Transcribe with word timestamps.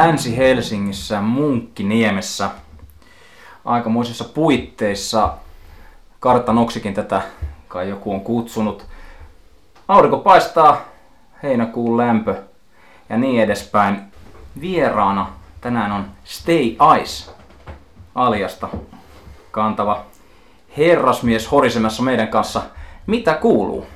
Länsi-Helsingissä 0.00 1.20
Munkkiniemessä 1.20 2.50
aikamoisissa 3.64 4.24
puitteissa. 4.24 5.32
Kartanoksikin 6.20 6.94
tätä 6.94 7.22
kai 7.68 7.88
joku 7.88 8.12
on 8.12 8.20
kutsunut. 8.20 8.86
Aurinko 9.88 10.18
paistaa, 10.18 10.80
heinäkuun 11.42 11.96
lämpö 11.96 12.42
ja 13.08 13.16
niin 13.16 13.42
edespäin. 13.42 14.00
Vieraana 14.60 15.30
tänään 15.60 15.92
on 15.92 16.06
Stay 16.24 16.76
Ice 17.00 17.30
aliasta 18.14 18.68
kantava 19.50 20.04
herrasmies 20.76 21.50
horisemassa 21.50 22.02
meidän 22.02 22.28
kanssa. 22.28 22.62
Mitä 23.06 23.34
kuuluu? 23.34 23.86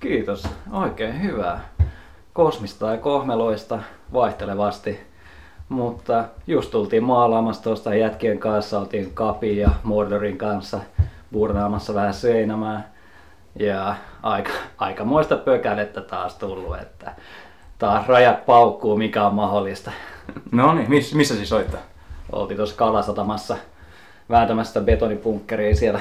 Kiitos. 0.00 0.48
Oikein 0.72 1.22
hyvää. 1.22 1.60
Kosmista 2.32 2.90
ja 2.90 2.98
kohmeloista 2.98 3.78
vaihtelevasti. 4.12 5.08
Mutta 5.68 6.24
just 6.46 6.70
tultiin 6.70 7.04
maalaamassa 7.04 7.62
tuosta 7.62 7.94
jätkien 7.94 8.38
kanssa, 8.38 8.78
oltiin 8.78 9.14
Kapi 9.14 9.56
ja 9.56 9.70
Mordorin 9.82 10.38
kanssa 10.38 10.80
burnaamassa 11.32 11.94
vähän 11.94 12.14
seinämää. 12.14 12.92
Ja 13.58 13.94
aika, 14.22 14.50
aika 14.78 15.04
muista 15.04 15.36
pökälettä 15.36 16.00
taas 16.00 16.34
tullut, 16.34 16.78
että 16.78 17.12
taas 17.78 18.06
rajat 18.06 18.46
paukkuu, 18.46 18.96
mikä 18.96 19.26
on 19.26 19.34
mahdollista. 19.34 19.90
No 20.52 20.74
niin, 20.74 20.90
miss, 20.90 21.14
missä 21.14 21.34
siis 21.34 21.48
soittaa? 21.48 21.80
Oltiin 22.32 22.56
tuossa 22.56 22.76
Kalasatamassa 22.76 23.56
vääntämässä 24.30 24.80
betonipunkkeria 24.80 25.76
siellä. 25.76 26.00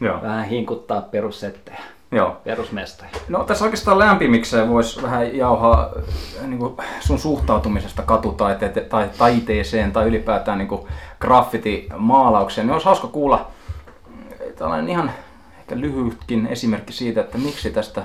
Joo. 0.00 0.22
Vähän 0.22 0.44
hinkuttaa 0.44 1.00
perussettejä, 1.00 1.80
Joo. 2.12 2.36
perusmestoja. 2.44 3.10
No 3.28 3.44
tässä 3.44 3.64
oikeastaan 3.64 3.98
lämpimikseen 3.98 4.68
voisi 4.68 5.02
vähän 5.02 5.36
jauhaa 5.36 5.90
äh, 6.40 6.46
niin 6.46 6.58
kuin 6.58 6.76
sun 7.00 7.18
suhtautumisesta 7.18 8.02
katutaiteeseen 8.02 8.86
tai 8.86 9.10
taiteeseen 9.18 9.92
tai 9.92 10.06
ylipäätään 10.06 10.58
niin 10.58 10.68
graffiti-maalaukseen. 11.20 12.66
Niin 12.66 12.72
olisi 12.72 12.86
hauska 12.86 13.06
kuulla 13.06 13.36
äh, 13.40 14.48
tällainen 14.56 14.88
ihan 14.88 15.10
ehkä 15.58 15.76
lyhytkin 15.76 16.46
esimerkki 16.46 16.92
siitä, 16.92 17.20
että 17.20 17.38
miksi 17.38 17.70
tästä 17.70 18.02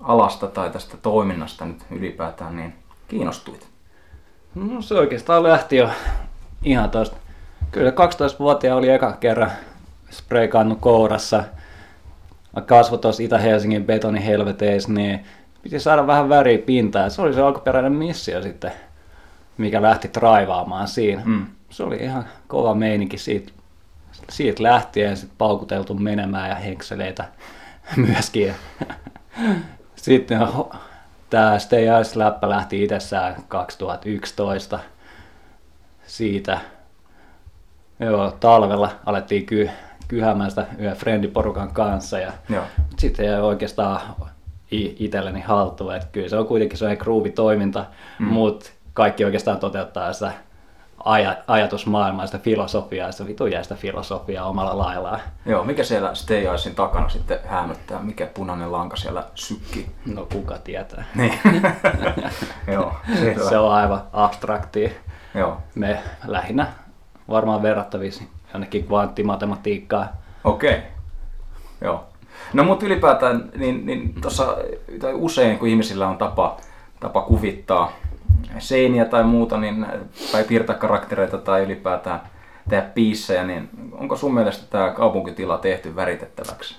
alasta 0.00 0.46
tai 0.46 0.70
tästä 0.70 0.96
toiminnasta 0.96 1.64
nyt 1.64 1.84
ylipäätään 1.90 2.56
niin 2.56 2.74
kiinnostuit. 3.08 3.68
No 4.54 4.82
se 4.82 4.94
oikeastaan 4.94 5.42
lähti 5.42 5.76
jo 5.76 5.88
ihan 6.64 6.90
tosta. 6.90 7.16
Kyllä 7.70 7.90
12-vuotiaan 7.90 8.78
oli 8.78 8.88
eka 8.88 9.12
kerran 9.12 9.50
spreikannut 10.10 10.78
kourassa. 10.80 11.44
Mä 12.56 12.62
kasvoin 12.62 13.00
tuossa 13.00 13.22
Itä-Helsingin 13.22 13.84
betonihelveteissä, 13.84 14.92
niin 14.92 15.24
piti 15.62 15.80
saada 15.80 16.06
vähän 16.06 16.28
väriä 16.28 16.58
pintaan. 16.58 17.10
Se 17.10 17.22
oli 17.22 17.34
se 17.34 17.40
alkuperäinen 17.40 17.92
missio 17.92 18.42
sitten, 18.42 18.72
mikä 19.58 19.82
lähti 19.82 20.08
traivaamaan 20.08 20.88
siinä. 20.88 21.22
Mm. 21.24 21.46
Se 21.70 21.82
oli 21.82 21.96
ihan 21.96 22.24
kova 22.46 22.74
meininki 22.74 23.18
siitä, 23.18 23.52
siitä 24.28 24.62
lähtien 24.62 25.16
sit 25.16 25.30
paukuteltu 25.38 25.94
menemään 25.94 26.48
ja 26.48 26.54
henkseleitä 26.54 27.24
myöskin. 28.06 28.54
Sitten 29.96 30.38
tämä 31.30 31.58
Stay 31.58 31.84
Ice-läppä 32.00 32.48
lähti 32.48 32.82
itsessään 32.82 33.36
2011 33.48 34.78
siitä. 36.06 36.60
Joo, 38.00 38.30
talvella 38.30 38.90
alettiin 39.06 39.46
ky- 39.46 39.70
kyhäämään 40.08 40.50
sitä 40.50 40.66
yhden 40.78 40.96
friendiporukan 40.96 41.72
kanssa 41.72 42.18
ja 42.18 42.32
sitten 42.98 43.26
jäi 43.26 43.40
oikeastaan 43.40 44.00
itselleni 44.70 45.40
haltuun, 45.40 45.94
että 45.94 46.08
kyllä 46.12 46.28
se 46.28 46.36
on 46.36 46.46
kuitenkin 46.46 46.78
sellainen 46.78 47.02
groovy-toiminta, 47.02 47.84
mm. 48.18 48.26
mutta 48.26 48.70
kaikki 48.94 49.24
oikeastaan 49.24 49.58
toteuttaa 49.58 50.12
sitä 50.12 50.32
aj- 51.06 51.42
ajatusmaailmaa, 51.46 52.26
sitä 52.26 52.38
filosofiaa, 52.38 53.12
sitä 53.12 53.62
sitä 53.62 53.74
filosofiaa 53.74 54.48
omalla 54.48 54.78
laillaan. 54.78 55.20
Joo, 55.46 55.64
mikä 55.64 55.84
siellä 55.84 56.14
Stay 56.14 56.54
Icein 56.54 56.74
takana 56.74 57.08
sitten 57.08 57.38
häämöttää? 57.44 58.02
Mikä 58.02 58.26
punainen 58.26 58.72
lanka 58.72 58.96
siellä 58.96 59.24
sykkii? 59.34 59.90
No 60.06 60.26
kuka 60.32 60.58
tietää. 60.58 61.04
Niin. 61.14 61.40
Joo, 62.74 62.94
se 63.48 63.58
on 63.58 63.72
aivan 63.72 64.02
abstraktia. 64.12 64.90
Joo. 65.34 65.56
Me 65.74 66.02
lähinnä 66.26 66.66
varmaan 67.28 67.62
verrattavissa 67.62 68.24
jonnekin 68.56 68.84
kvanttimatematiikkaan. 68.84 70.08
Okei. 70.44 70.82
Joo. 71.80 72.04
No 72.52 72.64
mutta 72.64 72.86
ylipäätään, 72.86 73.50
niin, 73.56 73.86
niin 73.86 74.14
tossa, 74.20 74.56
tai 75.00 75.14
usein 75.14 75.58
kun 75.58 75.68
ihmisillä 75.68 76.08
on 76.08 76.18
tapa, 76.18 76.56
tapa 77.00 77.22
kuvittaa 77.22 77.92
seiniä 78.58 79.04
tai 79.04 79.24
muuta, 79.24 79.58
niin, 79.58 79.86
tai 80.32 80.44
piirtää 80.44 80.76
karaktereita 80.76 81.38
tai 81.38 81.62
ylipäätään 81.62 82.20
tehdä 82.68 82.82
biissejä, 82.94 83.44
niin 83.44 83.70
onko 83.92 84.16
sun 84.16 84.34
mielestä 84.34 84.66
tämä 84.70 84.90
kaupunkitila 84.90 85.58
tehty 85.58 85.96
väritettäväksi? 85.96 86.76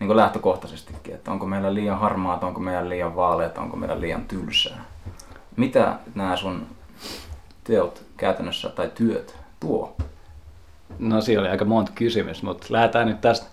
Niin 0.00 0.06
kuin 0.08 0.16
lähtökohtaisestikin, 0.16 1.14
että 1.14 1.30
onko 1.30 1.46
meillä 1.46 1.74
liian 1.74 1.98
harmaata, 1.98 2.46
onko 2.46 2.60
meillä 2.60 2.88
liian 2.88 3.16
vaaleita, 3.16 3.60
onko 3.60 3.76
meillä 3.76 4.00
liian 4.00 4.24
tylsää? 4.24 4.84
Mitä 5.56 5.94
nämä 6.14 6.36
sun 6.36 6.66
teot 7.64 8.02
käytännössä 8.16 8.68
tai 8.68 8.90
työt 8.94 9.38
tuo? 9.60 9.96
No 10.98 11.20
siinä 11.20 11.40
oli 11.40 11.48
aika 11.48 11.64
monta 11.64 11.92
kysymys, 11.94 12.42
mutta 12.42 12.66
lähdetään 12.70 13.06
nyt 13.06 13.20
tästä 13.20 13.46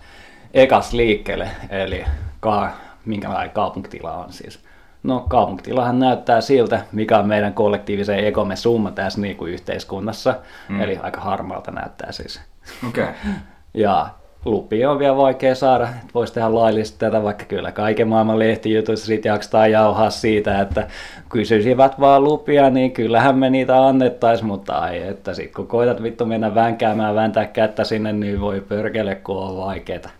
ekas 0.54 0.92
liikkeelle, 0.92 1.48
eli 1.70 2.04
ka- 2.40 2.72
minkälainen 3.04 3.50
kaupunkitila 3.50 4.16
on 4.16 4.32
siis. 4.32 4.60
No 5.02 5.20
kaupunkitilahan 5.28 5.98
näyttää 5.98 6.40
siltä, 6.40 6.84
mikä 6.92 7.18
on 7.18 7.28
meidän 7.28 7.54
kollektiivisen 7.54 8.26
ekomme 8.26 8.56
summa 8.56 8.90
tässä 8.90 9.20
niin 9.20 9.36
kuin 9.36 9.52
yhteiskunnassa, 9.52 10.34
mm. 10.68 10.80
eli 10.80 10.96
aika 10.96 11.20
harmaalta 11.20 11.70
näyttää 11.70 12.12
siis. 12.12 12.40
Okei. 12.88 13.04
Okay. 13.04 13.14
Ja 13.74 14.08
lupia 14.44 14.90
on 14.90 14.98
vielä 14.98 15.16
vaikea 15.16 15.54
saada, 15.54 15.84
että 15.84 16.14
voisi 16.14 16.32
tehdä 16.32 16.54
laillisesti 16.54 16.98
tätä, 16.98 17.22
vaikka 17.22 17.44
kyllä 17.44 17.72
kaiken 17.72 18.08
maailman 18.08 18.38
lehtijutuissa 18.38 19.06
siitä 19.06 19.28
jaksetaan 19.28 19.70
jauhaa 19.70 20.10
siitä, 20.10 20.60
että 20.60 20.86
kysyisivät 21.28 22.00
vaan 22.00 22.24
lupia, 22.24 22.70
niin 22.70 22.92
kyllähän 22.92 23.38
me 23.38 23.50
niitä 23.50 23.86
annettaisiin, 23.86 24.46
mutta 24.48 24.78
ai, 24.78 25.02
että 25.02 25.34
sit 25.34 25.54
kun 25.54 25.66
koetat 25.66 26.02
vittu 26.02 26.26
mennä 26.26 26.54
vänkäämään, 26.54 27.14
vääntää 27.14 27.46
kättä 27.46 27.84
sinne, 27.84 28.12
niin 28.12 28.40
voi 28.40 28.60
pörkele, 28.60 29.14
kun 29.14 29.36
on 29.36 29.56
vaikeeta. 29.56 30.10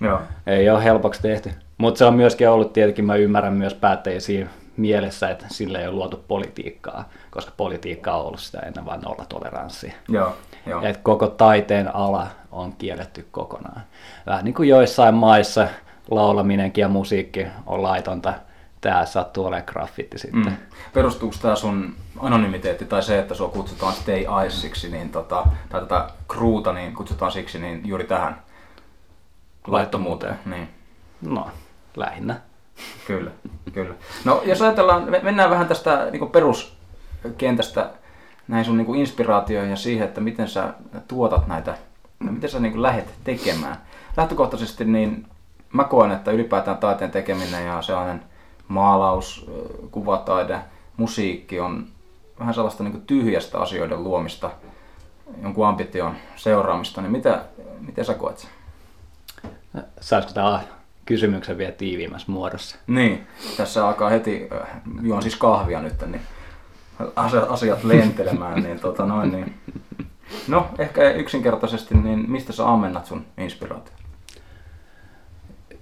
Joo. 0.00 0.20
Ei 0.46 0.70
ole 0.70 0.84
helpoksi 0.84 1.22
tehty. 1.22 1.50
Mutta 1.78 1.98
se 1.98 2.04
on 2.04 2.14
myöskin 2.14 2.48
ollut 2.48 2.72
tietenkin, 2.72 3.04
mä 3.04 3.16
ymmärrän 3.16 3.52
myös 3.52 3.74
päättäjiä 3.74 4.20
siinä 4.20 4.50
mielessä, 4.76 5.30
että 5.30 5.46
sille 5.48 5.78
ei 5.78 5.86
ole 5.86 5.94
luotu 5.94 6.24
politiikkaa, 6.28 7.08
koska 7.30 7.52
politiikka 7.56 8.14
on 8.14 8.26
ollut 8.26 8.40
sitä 8.40 8.58
ennen 8.58 8.86
vain 8.86 9.00
nollatoleranssia. 9.00 9.92
Joo. 10.08 10.36
Joo. 10.66 10.82
Että 10.82 11.00
koko 11.02 11.28
taiteen 11.28 11.94
ala 11.94 12.26
on 12.54 12.72
kielletty 12.72 13.28
kokonaan. 13.30 13.80
Vähän 14.26 14.44
niin 14.44 14.54
kuin 14.54 14.68
joissain 14.68 15.14
maissa 15.14 15.68
laulaminenkin 16.10 16.82
ja 16.82 16.88
musiikki 16.88 17.46
on 17.66 17.82
laitonta. 17.82 18.34
Tää 18.80 19.06
sattuu 19.06 19.46
olemaan 19.46 19.66
graffitti 19.66 20.18
sitten. 20.18 20.44
Mm. 20.44 20.56
Perustuuko 20.92 21.36
tämä 21.42 21.56
sun 21.56 21.94
anonymiteetti 22.20 22.84
tai 22.84 23.02
se, 23.02 23.18
että 23.18 23.34
sua 23.34 23.48
kutsutaan 23.48 23.92
Stay 23.92 24.24
Iceiksi, 24.46 24.90
niin 24.90 25.10
tota, 25.10 25.46
tai 25.68 25.80
tätä 25.80 26.08
crewta 26.32 26.72
niin 26.72 26.94
kutsutaan 26.94 27.32
siksi 27.32 27.58
niin 27.58 27.80
juuri 27.84 28.04
tähän 28.04 28.42
laittomuuteen? 29.66 30.38
Niin. 30.46 30.68
No, 31.22 31.50
lähinnä. 31.96 32.40
Kyllä, 33.06 33.30
kyllä. 33.72 33.94
No 34.24 34.42
jos 34.44 34.62
ajatellaan, 34.62 35.10
me- 35.10 35.20
mennään 35.22 35.50
vähän 35.50 35.66
tästä 35.66 36.08
niin 36.10 36.30
peruskentästä 36.30 37.90
näihin 38.48 38.64
sun 38.64 38.76
niin 38.76 38.94
inspiraatioihin 38.94 39.70
ja 39.70 39.76
siihen, 39.76 40.08
että 40.08 40.20
miten 40.20 40.48
sä 40.48 40.74
tuotat 41.08 41.46
näitä, 41.46 41.74
miten 42.32 42.50
sä 42.50 42.60
niin 42.60 42.82
lähdet 42.82 43.14
tekemään. 43.24 43.76
Lähtökohtaisesti 44.16 44.84
niin 44.84 45.26
mä 45.72 45.84
koen, 45.84 46.10
että 46.10 46.30
ylipäätään 46.30 46.78
taiteen 46.78 47.10
tekeminen 47.10 47.66
ja 47.66 47.82
sellainen 47.82 48.22
maalaus, 48.68 49.50
kuvataide, 49.90 50.58
musiikki 50.96 51.60
on 51.60 51.86
vähän 52.38 52.54
sellaista 52.54 52.84
niin 52.84 53.02
tyhjästä 53.02 53.58
asioiden 53.58 54.04
luomista, 54.04 54.50
jonkun 55.42 55.66
ambition 55.66 56.14
seuraamista, 56.36 57.02
niin 57.02 57.12
mitä, 57.12 57.44
miten 57.80 58.04
sä 58.04 58.14
koet 58.14 58.38
sen? 58.38 58.50
Saisiko 60.00 60.32
tämä 60.32 60.60
kysymyksen 61.04 61.58
vielä 61.58 61.72
tiiviimmässä 61.72 62.32
muodossa? 62.32 62.76
Niin, 62.86 63.26
tässä 63.56 63.86
alkaa 63.86 64.10
heti, 64.10 64.48
juon 65.02 65.22
siis 65.22 65.36
kahvia 65.36 65.82
nyt, 65.82 66.06
niin 66.06 66.22
asiat 67.48 67.84
lentelemään, 67.84 68.62
niin 68.62 68.80
tota 68.80 69.06
noin, 69.06 69.32
niin. 69.32 69.54
No, 70.48 70.66
ehkä 70.78 71.10
yksinkertaisesti, 71.10 71.94
niin 71.94 72.30
mistä 72.30 72.52
sä 72.52 72.68
ammennat 72.68 73.06
sun 73.06 73.26
inspiraatio? 73.38 73.94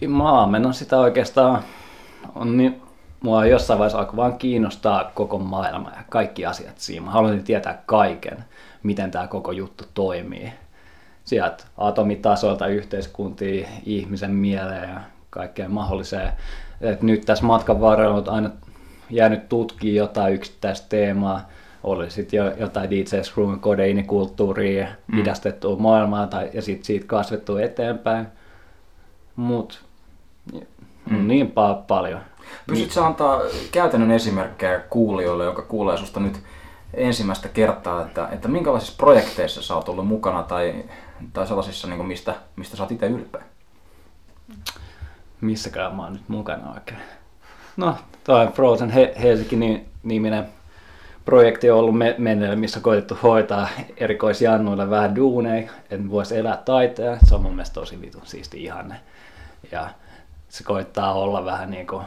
Mä 0.08 0.42
ammennan 0.42 0.74
sitä 0.74 0.98
oikeastaan, 0.98 1.62
on 2.34 2.56
niin, 2.56 2.82
mua 3.22 3.46
jossain 3.46 3.78
vaiheessa 3.78 3.98
alkoi 3.98 4.16
vaan 4.16 4.38
kiinnostaa 4.38 5.10
koko 5.14 5.38
maailma 5.38 5.90
ja 5.90 6.02
kaikki 6.08 6.46
asiat 6.46 6.78
siinä. 6.78 7.06
Mä 7.06 7.10
haluaisin 7.10 7.44
tietää 7.44 7.82
kaiken, 7.86 8.44
miten 8.82 9.10
tämä 9.10 9.26
koko 9.26 9.52
juttu 9.52 9.84
toimii. 9.94 10.52
Sieltä 11.24 11.64
atomitasoilta 11.78 12.66
yhteiskuntiin, 12.66 13.68
ihmisen 13.86 14.30
mieleen 14.30 14.90
ja 14.90 15.00
kaikkeen 15.30 15.70
mahdolliseen. 15.70 16.32
Et 16.80 17.02
nyt 17.02 17.24
tässä 17.24 17.44
matkan 17.44 17.80
varrella 17.80 18.16
on 18.16 18.28
aina 18.28 18.50
jäänyt 19.10 19.48
tutkimaan 19.48 19.94
jotain 19.96 20.34
yksittäistä 20.34 20.86
teemaa, 20.88 21.48
oli 21.84 22.10
sitten 22.10 22.36
jo 22.36 22.52
jotain 22.56 22.90
DJ 22.90 23.02
Screwn 23.22 23.60
kodeinikulttuuria, 23.60 24.86
mm. 25.06 25.18
idästettua 25.18 25.76
maailmaa 25.76 26.26
tai, 26.26 26.50
ja 26.52 26.62
sitten 26.62 26.84
siitä 26.84 27.06
kasvettu 27.06 27.56
eteenpäin. 27.56 28.26
Mutta 29.36 29.78
mm. 31.10 31.28
niin 31.28 31.46
pa- 31.46 31.82
paljon. 31.86 32.20
Pystytkö 32.66 33.04
antaa 33.04 33.40
käytännön 33.72 34.10
esimerkkejä 34.10 34.80
kuulijoille, 34.80 35.44
joka 35.44 35.62
kuulee 35.62 35.96
susta 35.96 36.20
nyt 36.20 36.40
ensimmäistä 36.94 37.48
kertaa, 37.48 38.02
että, 38.02 38.28
että 38.32 38.48
minkälaisissa 38.48 38.96
projekteissa 38.96 39.62
sä 39.62 39.74
oot 39.74 39.88
ollut 39.88 40.06
mukana 40.06 40.42
tai, 40.42 40.84
tai 41.32 41.46
sellaisissa, 41.46 41.88
niin 41.88 42.06
mistä, 42.06 42.34
mistä 42.56 42.76
sä 42.76 42.82
oot 42.82 42.92
itse 42.92 43.06
ylpeä? 43.06 43.42
Missäkään 45.40 45.94
mä 45.94 46.02
oon 46.02 46.12
nyt 46.12 46.28
mukana 46.28 46.72
oikein. 46.72 47.00
No, 47.76 47.96
toi 48.24 48.46
Frozen 48.46 48.90
He- 48.90 49.14
Helsinki 49.22 49.86
niminen 50.02 50.48
projekti 51.24 51.70
on 51.70 51.78
ollut 51.78 51.94
menneellä, 52.18 52.56
missä 52.56 52.78
on 52.78 52.82
koitettu 52.82 53.18
hoitaa 53.22 53.68
erikoisjannuille 53.96 54.90
vähän 54.90 55.16
duuneja, 55.16 55.70
että 55.90 56.10
voisi 56.10 56.36
elää 56.36 56.62
taiteen. 56.64 57.18
Se 57.24 57.34
on 57.34 57.42
mun 57.42 57.52
mielestä 57.52 57.74
tosi 57.74 58.00
vitun 58.00 58.26
siisti 58.26 58.64
ihanne. 58.64 58.94
Ja 59.72 59.88
se 60.48 60.64
koittaa 60.64 61.12
olla 61.12 61.44
vähän 61.44 61.70
niin 61.70 61.86
kuin 61.86 62.04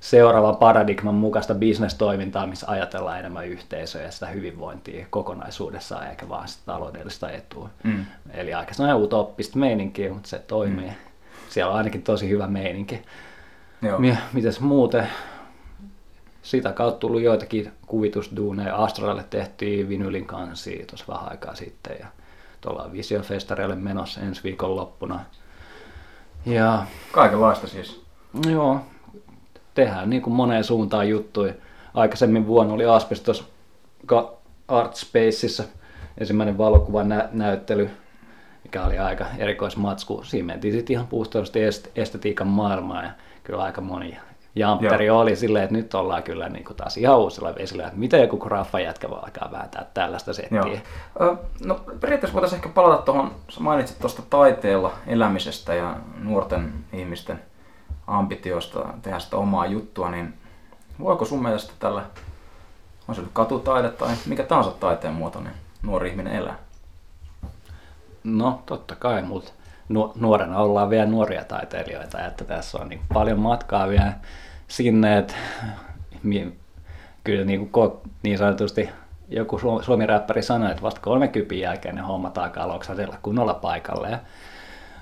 seuraavan 0.00 0.56
paradigman 0.56 1.14
mukaista 1.14 1.54
bisnestoimintaa, 1.54 2.46
missä 2.46 2.66
ajatellaan 2.70 3.18
enemmän 3.18 3.46
yhteisöä 3.46 4.02
ja 4.02 4.10
sitä 4.10 4.26
hyvinvointia 4.26 5.06
kokonaisuudessaan, 5.10 6.10
eikä 6.10 6.28
vaan 6.28 6.48
sitä 6.48 6.62
taloudellista 6.66 7.30
etua. 7.30 7.70
Mm. 7.82 8.06
Eli 8.30 8.54
aika 8.54 8.74
sellainen 8.74 9.02
utoppista 9.02 9.58
meininkiä, 9.58 10.12
mutta 10.12 10.28
se 10.28 10.38
toimii. 10.38 10.86
Mm. 10.86 10.94
Siellä 11.48 11.72
on 11.72 11.78
ainakin 11.78 12.02
tosi 12.02 12.28
hyvä 12.28 12.46
meininki. 12.46 13.02
Joo. 13.82 14.00
Mites 14.32 14.60
muuten? 14.60 15.08
Sitä 16.46 16.72
kautta 16.72 16.98
tullut 16.98 17.22
joitakin 17.22 17.72
kuvitusduuneja. 17.86 18.76
Astralle 18.76 19.24
tehtiin 19.30 19.88
vinylin 19.88 20.26
kanssa 20.26 20.70
tuossa 20.90 21.04
vähän 21.08 21.30
aikaa 21.30 21.54
sitten 21.54 21.96
ja 22.00 22.06
tuolla 22.60 22.92
Visiofestareille 22.92 23.74
menossa 23.74 24.20
ensi 24.20 24.42
viikon 24.44 24.76
loppuna. 24.76 25.20
Ja, 26.46 26.86
Kaikenlaista 27.12 27.66
siis. 27.66 28.02
Joo, 28.50 28.80
tehdään 29.74 30.10
niin 30.10 30.22
kuin 30.22 30.34
moneen 30.34 30.64
suuntaan 30.64 31.08
juttuja. 31.08 31.52
Aikaisemmin 31.94 32.46
vuonna 32.46 32.74
oli 32.74 32.84
Asbestos 32.84 33.44
Art 34.68 34.94
Spaceissa 34.94 35.64
ensimmäinen 36.18 36.58
valokuvan 36.58 37.08
nä- 37.08 37.28
näyttely, 37.32 37.90
mikä 38.64 38.84
oli 38.84 38.98
aika 38.98 39.26
erikoismatsku. 39.38 40.22
Siinä 40.24 40.46
mentiin 40.46 40.74
sitten 40.74 40.94
ihan 40.94 41.06
puhtaasti 41.06 41.58
estetiikan 41.96 42.46
maailmaan 42.46 43.04
ja 43.04 43.10
kyllä 43.44 43.62
aika 43.62 43.80
moni 43.80 44.18
Jamperi 44.56 45.06
Joo. 45.06 45.20
oli 45.20 45.36
silleen, 45.36 45.64
että 45.64 45.76
nyt 45.76 45.94
ollaan 45.94 46.22
kyllä 46.22 46.48
niin 46.48 46.64
kuin 46.64 46.76
taas 46.76 46.96
ihan 46.96 47.18
uusilla 47.18 47.54
vesillä, 47.54 47.86
että 47.86 47.98
miten 47.98 48.20
joku 48.20 48.36
graffa 48.36 48.80
jätkä 48.80 49.10
voi 49.10 49.18
alkaa 49.18 49.52
vääntää 49.52 49.86
tällaista 49.94 50.32
settiä. 50.32 50.80
Joo. 51.20 51.36
No 51.64 51.74
periaatteessa 52.00 52.34
voitaisiin 52.34 52.58
ehkä 52.58 52.68
palata 52.68 53.02
tuohon, 53.02 53.30
sä 53.48 53.60
mainitsit 53.60 53.98
tuosta 53.98 54.22
taiteella 54.30 54.92
elämisestä 55.06 55.74
ja 55.74 55.96
nuorten 56.22 56.72
ihmisten 56.92 57.40
ambitioista 58.06 58.84
tehdä 59.02 59.18
sitä 59.18 59.36
omaa 59.36 59.66
juttua, 59.66 60.10
niin 60.10 60.34
voiko 61.00 61.24
sun 61.24 61.42
mielestä 61.42 61.72
tällä, 61.78 62.02
on 63.08 63.14
se 63.14 63.20
nyt 63.20 63.30
katutaide 63.32 63.90
tai 63.90 64.14
mikä 64.26 64.42
tahansa 64.42 64.70
taiteen 64.70 65.14
muoto, 65.14 65.40
niin 65.40 65.54
nuori 65.82 66.10
ihminen 66.10 66.32
elää? 66.32 66.58
No 68.24 68.62
totta 68.66 68.96
kai, 68.96 69.22
mutta 69.22 69.52
nuorena 70.14 70.58
ollaan 70.58 70.90
vielä 70.90 71.06
nuoria 71.06 71.44
taiteilijoita, 71.44 72.26
että 72.26 72.44
tässä 72.44 72.78
on 72.78 72.88
niin 72.88 73.00
paljon 73.14 73.38
matkaa 73.38 73.88
vielä 73.88 74.12
sinne, 74.68 75.18
että 75.18 75.34
kyllä 77.24 77.44
niin, 77.44 77.68
kuin, 77.68 77.90
niin 78.22 78.38
sanotusti 78.38 78.88
joku 79.28 79.58
suomi-räppäri 79.58 80.42
sanoi, 80.42 80.70
että 80.70 80.82
vasta 80.82 81.00
30 81.00 81.54
jälkeen 81.54 81.94
ne 81.94 82.00
hommat 82.00 82.38
alkaa 82.38 82.68
loksatella 82.68 83.16
kunnolla 83.22 83.54
paikalle. 83.54 84.10
Ja 84.10 84.18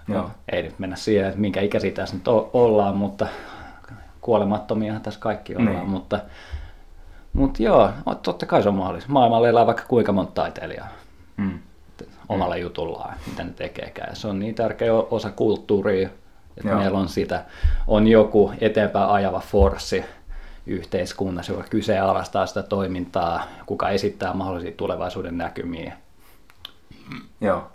Joo. 0.09 0.31
Ei 0.53 0.63
nyt 0.63 0.79
mennä 0.79 0.97
siihen, 0.97 1.27
että 1.27 1.41
minkä 1.41 1.61
ikäisiä 1.61 1.91
tässä 1.91 2.17
nyt 2.17 2.29
ollaan, 2.53 2.97
mutta 2.97 3.27
kuolemattomia 4.21 5.01
tässä 5.01 5.21
kaikki 5.21 5.57
ollaan, 5.57 5.77
niin. 5.77 5.89
mutta, 5.89 6.21
mutta 7.33 7.63
joo, 7.63 7.91
totta 8.23 8.47
kai 8.47 8.63
se 8.63 8.69
on 8.69 8.75
mahdollista. 8.75 9.13
Maailmalla 9.13 9.49
elää 9.49 9.67
vaikka 9.67 9.85
kuinka 9.89 10.13
monta 10.13 10.33
taiteilijaa 10.33 10.89
mm. 11.37 11.59
omalla 12.29 12.55
mm. 12.55 12.61
jutullaan, 12.61 13.15
mitä 13.27 13.45
ne 13.45 13.51
tekeekään. 13.51 14.09
Ja 14.11 14.15
se 14.15 14.29
on 14.29 14.39
niin 14.39 14.55
tärkeä 14.55 14.95
osa 14.95 15.31
kulttuuria, 15.31 16.09
että 16.57 16.69
joo. 16.69 16.79
meillä 16.79 16.99
on 16.99 17.09
sitä, 17.09 17.45
on 17.87 18.09
joku 18.09 18.53
eteenpäin 18.61 19.11
ajava 19.11 19.41
forssi 19.41 20.05
yhteiskunnassa, 20.67 21.53
joka 21.53 21.65
kyseenalaistaa 21.71 22.47
sitä 22.47 22.63
toimintaa, 22.63 23.47
kuka 23.67 23.91
esittää 23.91 24.33
mahdollisia 24.33 24.73
tulevaisuuden 24.77 25.39
näkymiä. 25.39 25.97
Joo. 27.41 27.71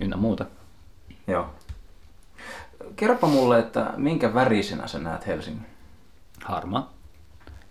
Ynnä 0.00 0.16
muuta. 0.16 0.46
Joo. 1.26 1.46
Kerropa 2.96 3.26
mulle, 3.26 3.58
että 3.58 3.90
minkä 3.96 4.34
värisenä 4.34 4.86
sä 4.86 4.98
näet 4.98 5.26
Helsingin? 5.26 5.66
Harmaa. 6.44 6.92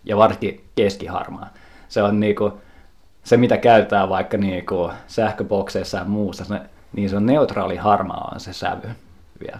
Ja 0.03 0.17
varsinkin 0.17 0.65
keskiharmaa. 0.75 1.49
Se 1.87 2.03
on 2.03 2.19
niinku, 2.19 2.61
se 3.23 3.37
mitä 3.37 3.57
käytetään 3.57 4.09
vaikka 4.09 4.37
niinku 4.37 4.91
sähköbokseissa 5.07 5.97
ja 5.97 6.03
muussa, 6.03 6.59
niin 6.93 7.09
se 7.09 7.15
on 7.15 7.25
neutraali 7.25 7.75
harmaa 7.75 8.31
on 8.33 8.39
se 8.39 8.53
sävy 8.53 8.89
vielä. 9.39 9.59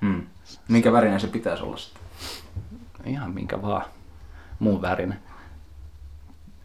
Hmm. 0.00 0.26
Minkä 0.68 0.92
värinen 0.92 1.20
se 1.20 1.26
pitäisi 1.26 1.62
olla 1.62 1.76
sitten? 1.76 2.02
Ihan 3.04 3.30
minkä 3.30 3.62
vaan 3.62 3.84
muun 4.58 4.82
värinen. 4.82 5.18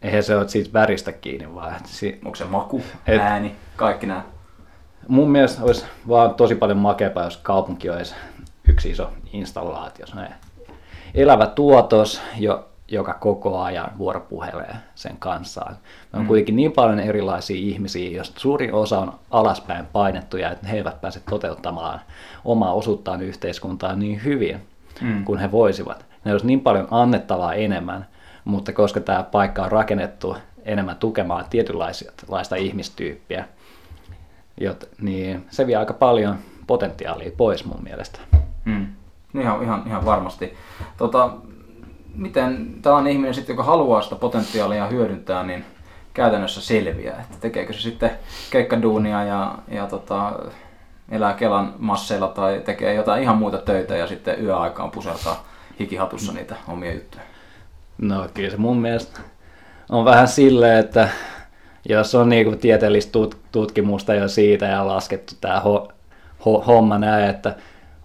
Eihän 0.02 0.22
se 0.22 0.36
ole 0.36 0.48
siitä 0.48 0.72
väristä 0.72 1.12
kiinni 1.12 1.54
vaan. 1.54 1.80
Si- 1.84 2.20
Onko 2.24 2.36
se 2.36 2.44
maku, 2.44 2.82
et, 3.06 3.20
ääni, 3.20 3.56
kaikki 3.76 4.06
nämä? 4.06 4.24
Mun 5.08 5.30
mielestä 5.30 5.62
olisi 5.62 5.84
vaan 6.08 6.34
tosi 6.34 6.54
paljon 6.54 6.78
makeampaa, 6.78 7.24
jos 7.24 7.36
kaupunki 7.36 7.90
olisi 7.90 8.14
yksi 8.68 8.90
iso 8.90 9.10
installaatio, 9.32 10.06
elävä 11.14 11.46
tuotos, 11.46 12.22
jo, 12.38 12.68
joka 12.90 13.14
koko 13.14 13.60
ajan 13.60 13.90
vuoropuhelee 13.98 14.76
sen 14.94 15.16
kanssaan. 15.18 15.76
Me 16.12 16.18
on 16.18 16.22
mm. 16.22 16.26
kuitenkin 16.26 16.56
niin 16.56 16.72
paljon 16.72 17.00
erilaisia 17.00 17.56
ihmisiä, 17.56 18.10
joista 18.10 18.40
suurin 18.40 18.74
osa 18.74 18.98
on 18.98 19.12
alaspäin 19.30 19.86
painettuja, 19.86 20.50
että 20.50 20.68
he 20.68 20.76
eivät 20.76 21.00
pääse 21.00 21.20
toteuttamaan 21.30 22.00
omaa 22.44 22.72
osuuttaan 22.72 23.22
yhteiskuntaan 23.22 23.98
niin 23.98 24.24
hyvin 24.24 24.60
mm. 25.00 25.24
kuin 25.24 25.38
he 25.38 25.52
voisivat. 25.52 26.06
Ne 26.24 26.32
olisi 26.32 26.46
niin 26.46 26.60
paljon 26.60 26.88
annettavaa 26.90 27.54
enemmän, 27.54 28.06
mutta 28.44 28.72
koska 28.72 29.00
tämä 29.00 29.22
paikka 29.22 29.62
on 29.62 29.72
rakennettu 29.72 30.36
enemmän 30.64 30.96
tukemaan 30.96 31.44
tietynlaista 31.50 32.56
ihmistyyppiä, 32.56 33.44
jot, 34.60 34.88
niin 35.00 35.46
se 35.50 35.66
vie 35.66 35.76
aika 35.76 35.94
paljon 35.94 36.36
potentiaalia 36.66 37.30
pois 37.36 37.64
mun 37.64 37.82
mielestä. 37.82 38.18
Mm. 38.64 38.86
Ihan, 39.40 39.62
ihan, 39.62 39.82
ihan 39.86 40.04
varmasti. 40.04 40.54
Tota, 40.96 41.30
miten 42.14 42.74
tällainen 42.82 43.12
ihminen, 43.12 43.34
sitten, 43.34 43.52
joka 43.52 43.62
haluaa 43.62 44.02
sitä 44.02 44.16
potentiaalia 44.16 44.86
hyödyntää, 44.86 45.42
niin 45.42 45.64
käytännössä 46.14 46.60
selviää? 46.60 47.20
Että 47.20 47.36
tekeekö 47.40 47.72
se 47.72 47.80
sitten 47.80 48.10
keikkaduunia 48.50 49.24
ja, 49.24 49.58
ja 49.68 49.86
tota, 49.86 50.32
elää 51.10 51.34
Kelan 51.34 51.74
masseilla 51.78 52.28
tai 52.28 52.62
tekee 52.64 52.94
jotain 52.94 53.22
ihan 53.22 53.38
muuta 53.38 53.58
töitä 53.58 53.96
ja 53.96 54.06
sitten 54.06 54.44
yöaikaan 54.44 54.90
pusertaa 54.90 55.44
hikihatussa 55.80 56.32
niitä 56.32 56.56
omia 56.68 56.92
juttuja? 56.94 57.22
No 57.98 58.28
kyllä 58.34 58.50
se 58.50 58.56
mun 58.56 58.78
mielestä 58.78 59.20
on 59.88 60.04
vähän 60.04 60.28
silleen, 60.28 60.78
että 60.78 61.08
jos 61.88 62.14
on 62.14 62.28
niinku 62.28 62.56
tieteellistä 62.56 63.18
tutkimusta 63.52 64.14
jo 64.14 64.28
siitä 64.28 64.66
ja 64.66 64.86
laskettu 64.86 65.34
tämä 65.40 65.60
ho- 65.60 65.92
ho- 66.40 66.64
homma 66.66 66.98
näin, 66.98 67.30
että 67.30 67.56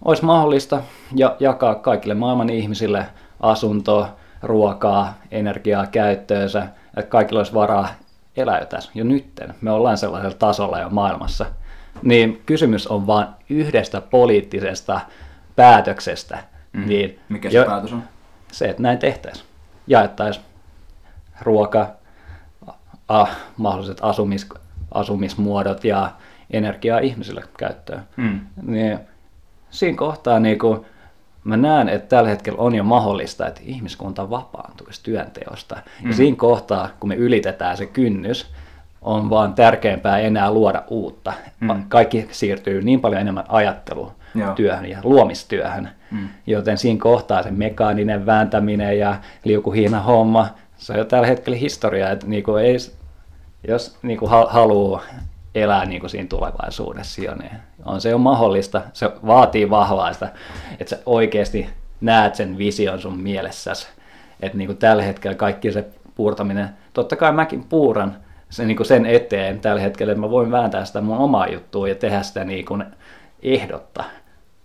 olisi 0.04 0.24
mahdollista 0.24 0.82
ja 1.14 1.36
jakaa 1.40 1.74
kaikille 1.74 2.14
maailman 2.14 2.50
ihmisille 2.50 3.06
asuntoa, 3.40 4.16
ruokaa, 4.42 5.14
energiaa 5.30 5.86
käyttöönsä, 5.86 6.68
että 6.96 7.10
kaikilla 7.10 7.40
olisi 7.40 7.54
varaa 7.54 7.88
elää 8.36 8.58
jo 8.58 8.66
tässä 8.66 8.90
jo 8.94 9.04
nytten. 9.04 9.54
Me 9.60 9.70
ollaan 9.70 9.98
sellaisella 9.98 10.36
tasolla 10.38 10.80
jo 10.80 10.88
maailmassa. 10.88 11.46
Niin 12.02 12.42
kysymys 12.46 12.86
on 12.86 13.06
vain 13.06 13.28
yhdestä 13.50 14.00
poliittisesta 14.00 15.00
päätöksestä. 15.56 16.38
Mm. 16.72 16.88
Niin 16.88 17.18
Mikä 17.28 17.50
se 17.50 17.56
jo, 17.56 17.64
päätös 17.64 17.92
on? 17.92 18.02
Se, 18.52 18.64
että 18.64 18.82
näin 18.82 18.98
tehtäisiin. 18.98 19.46
Jaettaisiin 19.86 20.44
ruoka, 21.42 21.88
a, 23.08 23.26
mahdolliset 23.56 23.98
asumis, 24.02 24.48
asumismuodot 24.94 25.84
ja 25.84 26.10
energiaa 26.50 26.98
ihmisille 26.98 27.42
käyttöön. 27.58 28.02
Mm. 28.16 28.40
Niin 28.62 28.98
siinä 29.70 29.98
kohtaa 29.98 30.40
niin 30.40 30.58
kuin, 30.58 30.86
mä 31.46 31.56
näen, 31.56 31.88
että 31.88 32.08
tällä 32.08 32.28
hetkellä 32.28 32.58
on 32.58 32.74
jo 32.74 32.84
mahdollista, 32.84 33.46
että 33.46 33.60
ihmiskunta 33.64 34.30
vapaantuisi 34.30 35.02
työnteosta. 35.02 35.76
Mm. 36.02 36.10
Ja 36.10 36.16
siinä 36.16 36.36
kohtaa, 36.36 36.88
kun 37.00 37.08
me 37.08 37.14
ylitetään 37.14 37.76
se 37.76 37.86
kynnys, 37.86 38.46
on 39.02 39.30
vaan 39.30 39.54
tärkeämpää 39.54 40.18
enää 40.18 40.50
luoda 40.50 40.82
uutta. 40.88 41.32
Mm. 41.60 41.84
Kaikki 41.88 42.28
siirtyy 42.30 42.82
niin 42.82 43.00
paljon 43.00 43.20
enemmän 43.20 43.44
ajattelutyöhön 43.48 44.86
ja 44.86 44.98
luomistyöhön, 45.02 45.88
mm. 46.10 46.28
joten 46.46 46.78
siinä 46.78 47.00
kohtaa 47.00 47.42
se 47.42 47.50
mekaaninen 47.50 48.26
vääntäminen 48.26 48.98
ja 48.98 49.16
liukuhiina 49.44 50.00
homma, 50.00 50.48
se 50.76 50.92
on 50.92 50.98
jo 50.98 51.04
tällä 51.04 51.26
hetkellä 51.26 51.58
historiaa, 51.58 52.10
että 52.10 52.26
niinku 52.26 52.56
ei, 52.56 52.76
jos 53.68 53.98
niinku 54.02 54.26
haluaa 54.26 55.02
elää 55.56 55.84
niinku 55.84 56.08
siinä 56.08 56.28
tulevaisuudessa 56.28 57.22
jo, 57.22 57.34
niin 57.34 57.52
on 57.84 58.00
se 58.00 58.10
jo 58.10 58.18
mahdollista. 58.18 58.82
Se 58.92 59.10
vaatii 59.26 59.70
vahvaa 59.70 60.12
sitä, 60.12 60.28
että 60.80 60.96
sä 60.96 61.02
oikeasti 61.06 61.68
näet 62.00 62.34
sen 62.34 62.58
vision 62.58 63.00
sun 63.00 63.18
mielessäsi. 63.18 63.88
Että 64.40 64.58
niinku 64.58 64.74
tällä 64.74 65.02
hetkellä 65.02 65.34
kaikki 65.34 65.72
se 65.72 65.84
puurtaminen, 66.14 66.68
totta 66.92 67.16
kai 67.16 67.32
mäkin 67.32 67.64
puuran 67.64 68.16
se, 68.50 68.64
niinku 68.64 68.84
sen 68.84 69.06
eteen 69.06 69.60
tällä 69.60 69.80
hetkellä, 69.80 70.12
että 70.12 70.20
mä 70.20 70.30
voin 70.30 70.50
vääntää 70.50 70.84
sitä 70.84 71.00
mun 71.00 71.18
omaa 71.18 71.48
juttua 71.48 71.88
ja 71.88 71.94
tehdä 71.94 72.22
sitä 72.22 72.44
niinku 72.44 72.78
ehdotta. 73.42 74.04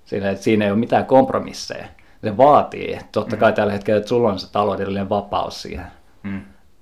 Sillä, 0.05 0.29
että 0.29 0.43
siinä 0.43 0.65
ei 0.65 0.71
ole 0.71 0.79
mitään 0.79 1.05
kompromisseja. 1.05 1.85
Se 2.23 2.37
vaatii, 2.37 2.99
totta 3.11 3.37
kai 3.37 3.51
mm. 3.51 3.55
tällä 3.55 3.73
hetkellä, 3.73 3.97
että 3.97 4.09
sulla 4.09 4.29
on 4.29 4.39
se 4.39 4.51
taloudellinen 4.51 5.09
vapaus 5.09 5.61
siihen. 5.61 5.85
Mm. 6.23 6.41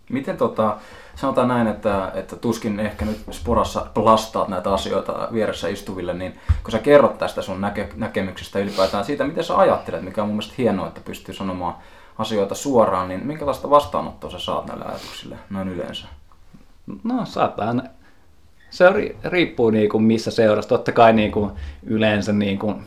Miten 0.10 0.38
tota, 0.38 0.78
sanotaan 1.22 1.48
näin, 1.48 1.68
että, 1.68 2.12
että 2.16 2.36
tuskin 2.36 2.80
ehkä 2.80 3.06
nyt 3.06 3.20
sporassa 3.32 3.86
plastaat 3.94 4.48
näitä 4.48 4.74
asioita 4.74 5.28
vieressä 5.34 5.68
istuville, 5.68 6.14
niin 6.14 6.40
kun 6.64 6.72
sä 6.72 6.80
kerrot 6.80 7.18
tästä 7.18 7.42
sun 7.42 7.62
näke, 7.62 7.90
näkemyksestä 7.96 8.60
ylipäätään 8.60 9.06
siitä, 9.06 9.24
miten 9.24 9.44
sä 9.44 9.58
ajattelet, 9.58 10.02
mikä 10.02 10.22
on 10.22 10.28
mun 10.28 10.36
mielestä 10.36 10.56
hienoa, 10.58 10.88
että 10.88 11.02
pystyy 11.06 11.36
sanomaan 11.36 11.76
asioita 12.18 12.56
suoraan, 12.56 13.08
niin 13.08 13.28
minkälaista 13.28 13.70
vastaanottoa 13.70 14.30
sä 14.30 14.40
saat 14.40 14.66
näille 14.66 14.86
ajatuksille 14.86 15.36
noin 15.50 15.68
yleensä? 15.68 16.08
No 17.04 17.26
saattaa 17.26 17.74
se 18.70 18.86
riippuu 19.24 19.70
niin 19.70 19.90
kuin 19.90 20.04
missä 20.04 20.32
seurassa. 20.32 20.70
Totta 20.70 20.92
kai 20.92 21.14
niin 21.14 21.32
kuin 21.32 21.52
yleensä, 21.84 22.34
niin 22.34 22.60
kuin, 22.60 22.84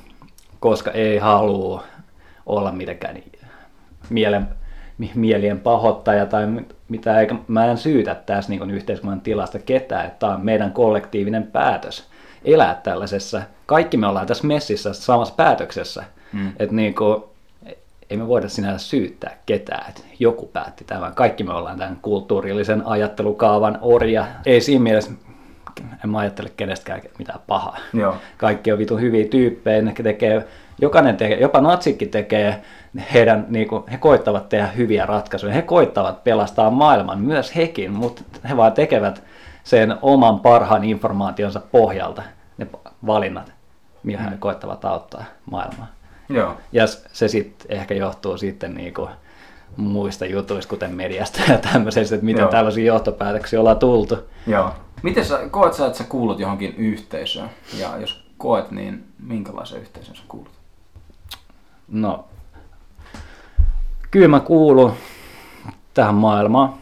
koska 0.60 0.90
ei 0.90 1.18
halua 1.18 1.84
olla 2.46 2.72
mitenkään 2.72 3.22
mielen 4.10 4.48
mielien 5.14 5.61
pahoittaja 5.61 6.26
tai 6.26 6.47
mitä, 6.88 7.21
eikä 7.21 7.35
mä 7.49 7.66
en 7.66 7.78
syytä 7.78 8.14
tässä 8.14 8.50
niin 8.50 8.71
yhteiskunnan 8.71 9.21
tilasta 9.21 9.59
ketään, 9.59 10.06
että 10.06 10.18
tämä 10.18 10.35
on 10.35 10.44
meidän 10.44 10.73
kollektiivinen 10.73 11.47
päätös 11.47 12.09
elää 12.44 12.80
tällaisessa. 12.82 13.42
Kaikki 13.66 13.97
me 13.97 14.06
ollaan 14.06 14.26
tässä 14.26 14.47
messissä 14.47 14.92
samassa 14.92 15.35
päätöksessä. 15.35 16.04
Mm. 16.32 16.49
Että 16.59 16.75
niin 16.75 16.94
kuin, 16.94 17.23
ei 18.11 18.16
me 18.16 18.28
voida 18.28 18.49
sinänsä 18.49 18.87
syyttää 18.88 19.37
ketään, 19.47 19.88
että 19.88 20.00
joku 20.18 20.47
päätti 20.47 20.85
tämän. 20.85 21.14
Kaikki 21.14 21.44
me 21.44 21.52
ollaan 21.52 21.78
tämän 21.78 21.99
kulttuurillisen 22.02 22.87
ajattelukaavan 22.87 23.78
orja. 23.80 24.26
Ei 24.47 24.61
siinä 24.61 24.82
mielessä, 24.82 25.11
en 26.04 26.11
mä 26.11 26.18
ajattele 26.18 26.52
kenestäkään 26.56 27.02
mitään 27.18 27.40
pahaa. 27.47 27.78
Joo. 27.92 28.16
Kaikki 28.37 28.73
on 28.73 28.78
vitun 28.78 29.00
hyviä 29.00 29.28
tyyppejä, 29.28 29.82
ne 29.82 29.92
tekee, 30.02 30.44
jokainen 30.80 31.16
tekee, 31.16 31.40
jopa 31.40 31.61
natsikin 31.61 32.11
tekee 32.11 32.62
heidän, 33.14 33.46
niin 33.49 33.68
kuin, 33.68 33.84
he 33.90 33.96
koittavat 33.96 34.49
tehdä 34.49 34.66
hyviä 34.66 35.06
ratkaisuja, 35.06 35.52
he 35.52 35.62
koittavat 35.62 36.25
pelastaa 36.25 36.70
maailman, 36.70 37.20
myös 37.20 37.56
hekin, 37.56 37.92
mutta 37.92 38.22
he 38.49 38.56
vaan 38.56 38.72
tekevät 38.72 39.22
sen 39.64 39.96
oman 40.02 40.40
parhaan 40.40 40.84
informaationsa 40.84 41.61
pohjalta 41.72 42.22
ne 42.58 42.66
valinnat, 43.06 43.52
millä 44.02 44.22
mm. 44.22 44.30
he 44.30 44.37
koittavat 44.37 44.84
auttaa 44.84 45.25
maailmaa. 45.50 45.87
Joo. 46.28 46.56
Ja 46.72 46.87
se 47.12 47.28
sitten 47.28 47.76
ehkä 47.76 47.94
johtuu 47.94 48.38
sitten 48.38 48.75
niin 48.75 48.94
kuin 48.94 49.11
muista 49.76 50.26
jutuista, 50.26 50.70
kuten 50.70 50.94
mediasta 50.94 51.40
ja 51.49 51.58
tämmöisestä, 51.58 52.14
että 52.14 52.25
miten 52.25 52.42
Joo. 52.42 52.50
tällaisia 52.50 52.84
johtopäätöksiä 52.84 53.61
ollaan 53.61 53.78
tultu. 53.78 54.18
Joo. 54.46 54.75
Miten 55.02 55.25
sä, 55.25 55.38
koet 55.50 55.75
sä, 55.75 55.87
että 55.87 55.99
sä 55.99 56.04
kuulut 56.04 56.40
johonkin 56.40 56.75
yhteisöön? 56.76 57.50
Ja 57.78 57.96
jos 57.96 58.25
koet, 58.38 58.70
niin 58.70 59.04
minkälaisen 59.18 59.80
yhteisön 59.80 60.16
sä 60.16 60.22
kuulut? 60.28 60.50
No, 61.88 62.25
kyllä 64.12 64.28
mä 64.28 64.40
kuulun 64.40 64.92
tähän 65.95 66.14
maailmaan 66.14 66.75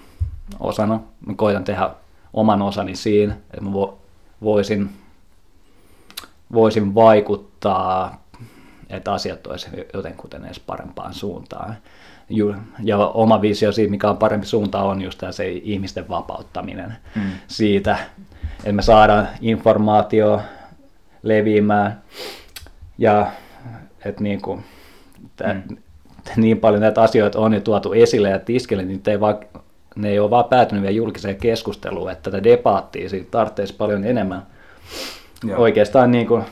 osana. 0.61 1.01
Mä 1.27 1.35
koitan 1.37 1.65
tehdä 1.65 1.91
oman 2.33 2.63
osani 2.63 2.97
siinä, 2.97 3.33
että 3.33 3.61
mä 3.61 3.71
voisin, 4.43 4.91
voisin 6.53 6.95
vaikuttaa, 6.95 8.25
että 8.89 9.13
asiat 9.13 9.47
olisi 9.47 9.69
jotenkuten 9.95 10.45
edes 10.45 10.61
parempaan 10.61 11.15
suuntaan. 11.15 11.77
Ja 12.85 12.99
oma 12.99 13.43
visio 13.43 13.73
siitä, 13.73 13.91
mikä 13.91 14.11
on 14.11 14.17
parempi 14.17 14.47
suunta, 14.47 14.83
on 14.83 15.03
just 15.03 15.19
tämä 15.19 15.33
se 15.33 15.49
ihmisten 15.49 16.09
vapauttaminen 16.09 16.97
mm. 17.17 17.23
siitä, 17.49 17.99
että 18.59 18.73
me 18.73 18.83
saadaan 18.83 19.29
informaatio 19.41 20.41
leviämään 21.23 22.03
ja 22.99 23.27
että 24.05 24.23
niin 24.23 24.43
kuin, 24.43 24.65
mm 25.69 25.77
niin 26.37 26.59
paljon 26.59 26.81
näitä 26.81 27.03
asioita 27.03 27.39
on 27.39 27.55
jo 27.55 27.61
tuotu 27.61 27.93
esille 27.93 28.31
ja 28.31 28.39
tiskille, 28.39 28.83
niin 28.83 29.03
ei 29.07 29.21
vaan, 29.21 29.39
ne 29.97 30.09
ei 30.09 30.19
ole 30.19 30.31
vaan 30.31 30.45
päätynyt 30.45 30.83
vielä 30.83 30.97
julkiseen 30.97 31.37
keskusteluun, 31.37 32.11
että 32.11 32.31
tätä 32.31 32.45
debaattia 32.45 33.09
siitä 33.09 33.31
tarvitsisi 33.31 33.75
paljon 33.75 34.05
enemmän. 34.05 34.47
Joo. 35.45 35.61
Oikeastaan 35.61 36.11
niin 36.11 36.27
kuin 36.27 36.45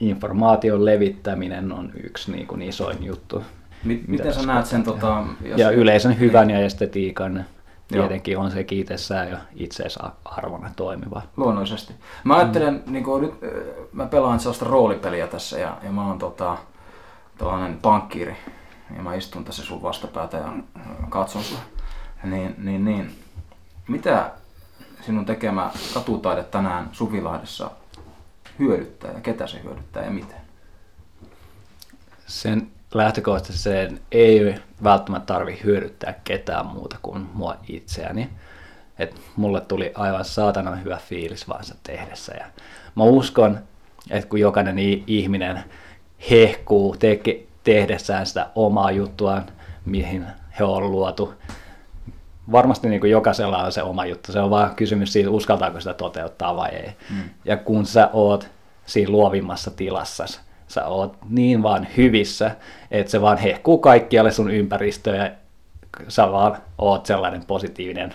informaation 0.00 0.84
levittäminen 0.84 1.72
on 1.72 1.90
yksi 2.04 2.32
niin 2.32 2.46
kuin 2.46 2.62
isoin 2.62 3.04
juttu. 3.04 3.42
Miten 3.84 4.10
mitä 4.10 4.32
sä 4.32 4.46
näet 4.46 4.66
sen? 4.66 4.82
Tota, 4.82 5.24
jos... 5.44 5.60
Ja 5.60 5.70
yleisön 5.70 6.18
hyvän 6.18 6.46
niin. 6.46 6.58
ja 6.58 6.66
estetiikan 6.66 7.44
tietenkin 7.88 8.32
Joo. 8.32 8.42
on 8.42 8.50
se 8.50 8.64
itsessään 8.70 9.30
jo 9.30 9.36
itseisarvona 9.56 10.70
toimiva. 10.76 11.22
Luonnollisesti. 11.36 11.92
Mä 12.24 12.36
ajattelen, 12.36 12.82
mm. 12.86 12.92
niin 12.92 13.04
kuin 13.04 13.22
nyt, 13.22 13.34
mä 13.92 14.06
pelaan 14.06 14.40
sellaista 14.40 14.64
roolipeliä 14.64 15.26
tässä 15.26 15.58
ja, 15.58 15.76
ja 15.82 15.92
mä 15.92 16.06
oon 16.06 16.18
tota, 16.18 16.58
tällainen 17.38 17.78
pankkiiri 17.82 18.36
ja 18.96 19.02
mä 19.02 19.14
istun 19.14 19.44
tässä 19.44 19.62
sun 19.62 19.82
vastapäätä 19.82 20.36
ja 20.36 20.52
katson 21.08 21.44
sua. 21.44 21.58
Niin, 22.24 22.54
niin, 22.58 22.84
niin. 22.84 23.18
Mitä 23.88 24.30
sinun 25.00 25.24
tekemä 25.24 25.70
katutaide 25.94 26.42
tänään 26.42 26.88
Suvilahdessa 26.92 27.70
hyödyttää 28.58 29.12
ja 29.12 29.20
ketä 29.20 29.46
se 29.46 29.62
hyödyttää 29.62 30.04
ja 30.04 30.10
miten? 30.10 30.40
Sen 32.26 32.70
lähtökohtaisesti 32.94 33.62
sen 33.62 34.00
ei 34.12 34.54
välttämättä 34.82 35.34
tarvi 35.34 35.60
hyödyttää 35.64 36.14
ketään 36.24 36.66
muuta 36.66 36.96
kuin 37.02 37.28
mua 37.34 37.56
itseäni. 37.68 38.30
Et 38.98 39.20
mulle 39.36 39.60
tuli 39.60 39.92
aivan 39.94 40.24
saatana 40.24 40.76
hyvä 40.76 40.96
fiilis 40.96 41.48
vaan 41.48 41.64
se 41.64 41.74
tehdessä. 41.82 42.34
Ja 42.34 42.46
mä 42.96 43.04
uskon, 43.04 43.58
että 44.10 44.28
kun 44.28 44.40
jokainen 44.40 44.78
ihminen 45.06 45.64
hehkuu, 46.30 46.96
teke, 46.96 47.46
tehdessään 47.64 48.26
sitä 48.26 48.46
omaa 48.54 48.90
juttuaan, 48.90 49.46
mihin 49.84 50.26
he 50.58 50.64
on 50.64 50.90
luotu. 50.90 51.34
Varmasti 52.52 52.88
niin 52.88 53.00
kuin 53.00 53.10
jokaisella 53.10 53.58
on 53.58 53.72
se 53.72 53.82
oma 53.82 54.06
juttu. 54.06 54.32
Se 54.32 54.40
on 54.40 54.50
vaan 54.50 54.74
kysymys 54.74 55.12
siitä, 55.12 55.30
uskaltaako 55.30 55.80
sitä 55.80 55.94
toteuttaa 55.94 56.56
vai 56.56 56.70
ei. 56.70 56.92
Mm. 57.10 57.22
Ja 57.44 57.56
kun 57.56 57.86
sä 57.86 58.10
oot 58.12 58.48
siinä 58.86 59.10
luovimmassa 59.10 59.70
tilassa, 59.70 60.24
sä 60.68 60.86
oot 60.86 61.16
niin 61.28 61.62
vaan 61.62 61.86
hyvissä, 61.96 62.50
että 62.90 63.10
se 63.10 63.20
vaan 63.20 63.38
hehkuu 63.38 63.78
kaikkialle 63.78 64.30
sun 64.30 64.50
ympäristöön 64.50 65.18
ja 65.18 65.30
sä 66.08 66.32
vaan 66.32 66.56
oot 66.78 67.06
sellainen 67.06 67.44
positiivinen 67.44 68.14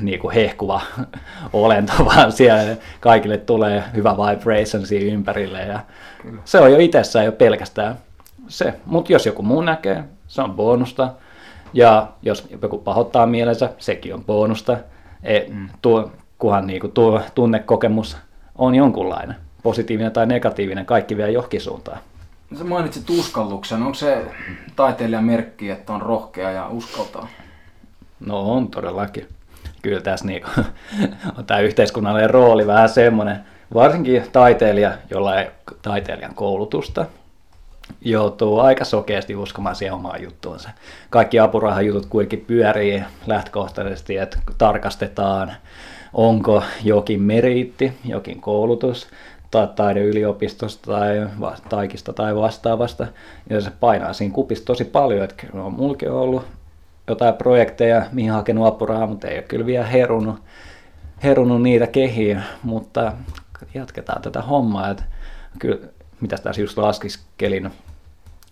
niin 0.00 0.20
kuin 0.20 0.34
hehkuva 0.34 0.80
olento, 1.52 1.92
vaan 2.04 2.32
siellä 2.32 2.76
kaikille 3.00 3.38
tulee 3.38 3.82
hyvä 3.94 4.16
vibration 4.16 4.86
siinä 4.86 5.14
ympärille. 5.14 5.60
Ja 5.62 5.80
se 6.44 6.60
on 6.60 6.72
jo 6.72 6.78
itsessään 6.78 7.24
jo 7.24 7.32
pelkästään 7.32 7.98
se. 8.48 8.74
Mutta 8.86 9.12
jos 9.12 9.26
joku 9.26 9.42
muu 9.42 9.62
näkee, 9.62 10.04
se 10.28 10.42
on 10.42 10.52
bonusta. 10.52 11.12
Ja 11.72 12.08
jos 12.22 12.48
joku 12.62 12.78
pahoittaa 12.78 13.26
mielensä, 13.26 13.70
sekin 13.78 14.14
on 14.14 14.24
bonusta. 14.24 14.76
E, 15.22 15.40
mm. 15.48 15.68
tuo, 15.82 16.10
kunhan 16.38 16.66
niinku 16.66 16.88
tuo 16.88 17.20
tunnekokemus 17.34 18.16
on 18.54 18.74
jonkunlainen, 18.74 19.36
positiivinen 19.62 20.12
tai 20.12 20.26
negatiivinen, 20.26 20.86
kaikki 20.86 21.16
vie 21.16 21.30
johonkin 21.30 21.60
suuntaan. 21.60 21.98
Sä 22.58 22.64
mainitsit 22.64 23.10
uskalluksen. 23.10 23.82
Onko 23.82 23.94
se 23.94 24.24
taiteilijan 24.76 25.24
merkki, 25.24 25.70
että 25.70 25.92
on 25.92 26.02
rohkea 26.02 26.50
ja 26.50 26.68
uskaltaa? 26.68 27.28
No 28.20 28.40
on 28.52 28.68
todellakin. 28.68 29.28
Kyllä 29.82 30.00
tässä 30.00 30.26
niinku, 30.26 30.48
on 31.38 31.44
tämä 31.46 31.60
yhteiskunnallinen 31.60 32.30
rooli 32.30 32.66
vähän 32.66 32.88
semmoinen, 32.88 33.40
varsinkin 33.74 34.24
taiteilija, 34.32 34.92
jolla 35.10 35.40
ei 35.40 35.50
taiteilijan 35.82 36.34
koulutusta, 36.34 37.06
joutuu 38.00 38.58
aika 38.58 38.84
sokeasti 38.84 39.36
uskomaan 39.36 39.76
siihen 39.76 39.94
omaan 39.94 40.22
juttuunsa. 40.22 40.70
Kaikki 41.10 41.38
apurahajutut 41.38 42.06
kuitenkin 42.06 42.44
pyörii 42.46 43.02
lähtökohtaisesti, 43.26 44.16
että 44.16 44.38
tarkastetaan, 44.58 45.52
onko 46.12 46.62
jokin 46.84 47.22
meriitti, 47.22 47.92
jokin 48.04 48.40
koulutus, 48.40 49.08
tai 49.50 49.68
taideyliopistosta 49.76 50.92
tai 50.92 51.28
taikista 51.68 52.12
tai 52.12 52.36
vastaavasta. 52.36 53.06
Ja 53.50 53.60
se 53.60 53.70
painaa 53.80 54.12
siinä 54.12 54.34
kupissa 54.34 54.64
tosi 54.64 54.84
paljon, 54.84 55.24
että 55.24 55.46
on 55.52 55.72
mulki 55.72 56.08
ollut 56.08 56.44
jotain 57.08 57.34
projekteja, 57.34 58.06
mihin 58.12 58.30
hakenut 58.30 58.66
apurahaa, 58.66 59.06
mutta 59.06 59.28
ei 59.28 59.36
ole 59.36 59.42
kyllä 59.42 59.66
vielä 59.66 59.86
herunut. 59.86 60.36
herunut 61.22 61.62
niitä 61.62 61.86
kehiä, 61.86 62.42
mutta 62.62 63.12
jatketaan 63.74 64.22
tätä 64.22 64.42
hommaa. 64.42 64.90
Että 64.90 65.02
kyllä, 65.58 65.78
mitä 66.20 66.36
tässä 66.36 66.60
just 66.60 66.78
laskiskelin, 66.78 67.70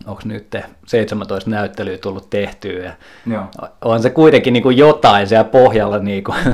onko 0.05 0.21
nyt 0.25 0.55
17 0.85 1.49
näyttelyä 1.49 1.97
tullut 1.97 2.29
tehtyä. 2.29 2.83
Ja 2.83 2.93
Joo. 3.25 3.45
on 3.81 4.01
se 4.01 4.09
kuitenkin 4.09 4.53
niin 4.53 4.63
kuin 4.63 4.77
jotain 4.77 5.27
siellä 5.27 5.43
pohjalla. 5.43 5.99
Niin 5.99 6.23
kuin, 6.23 6.37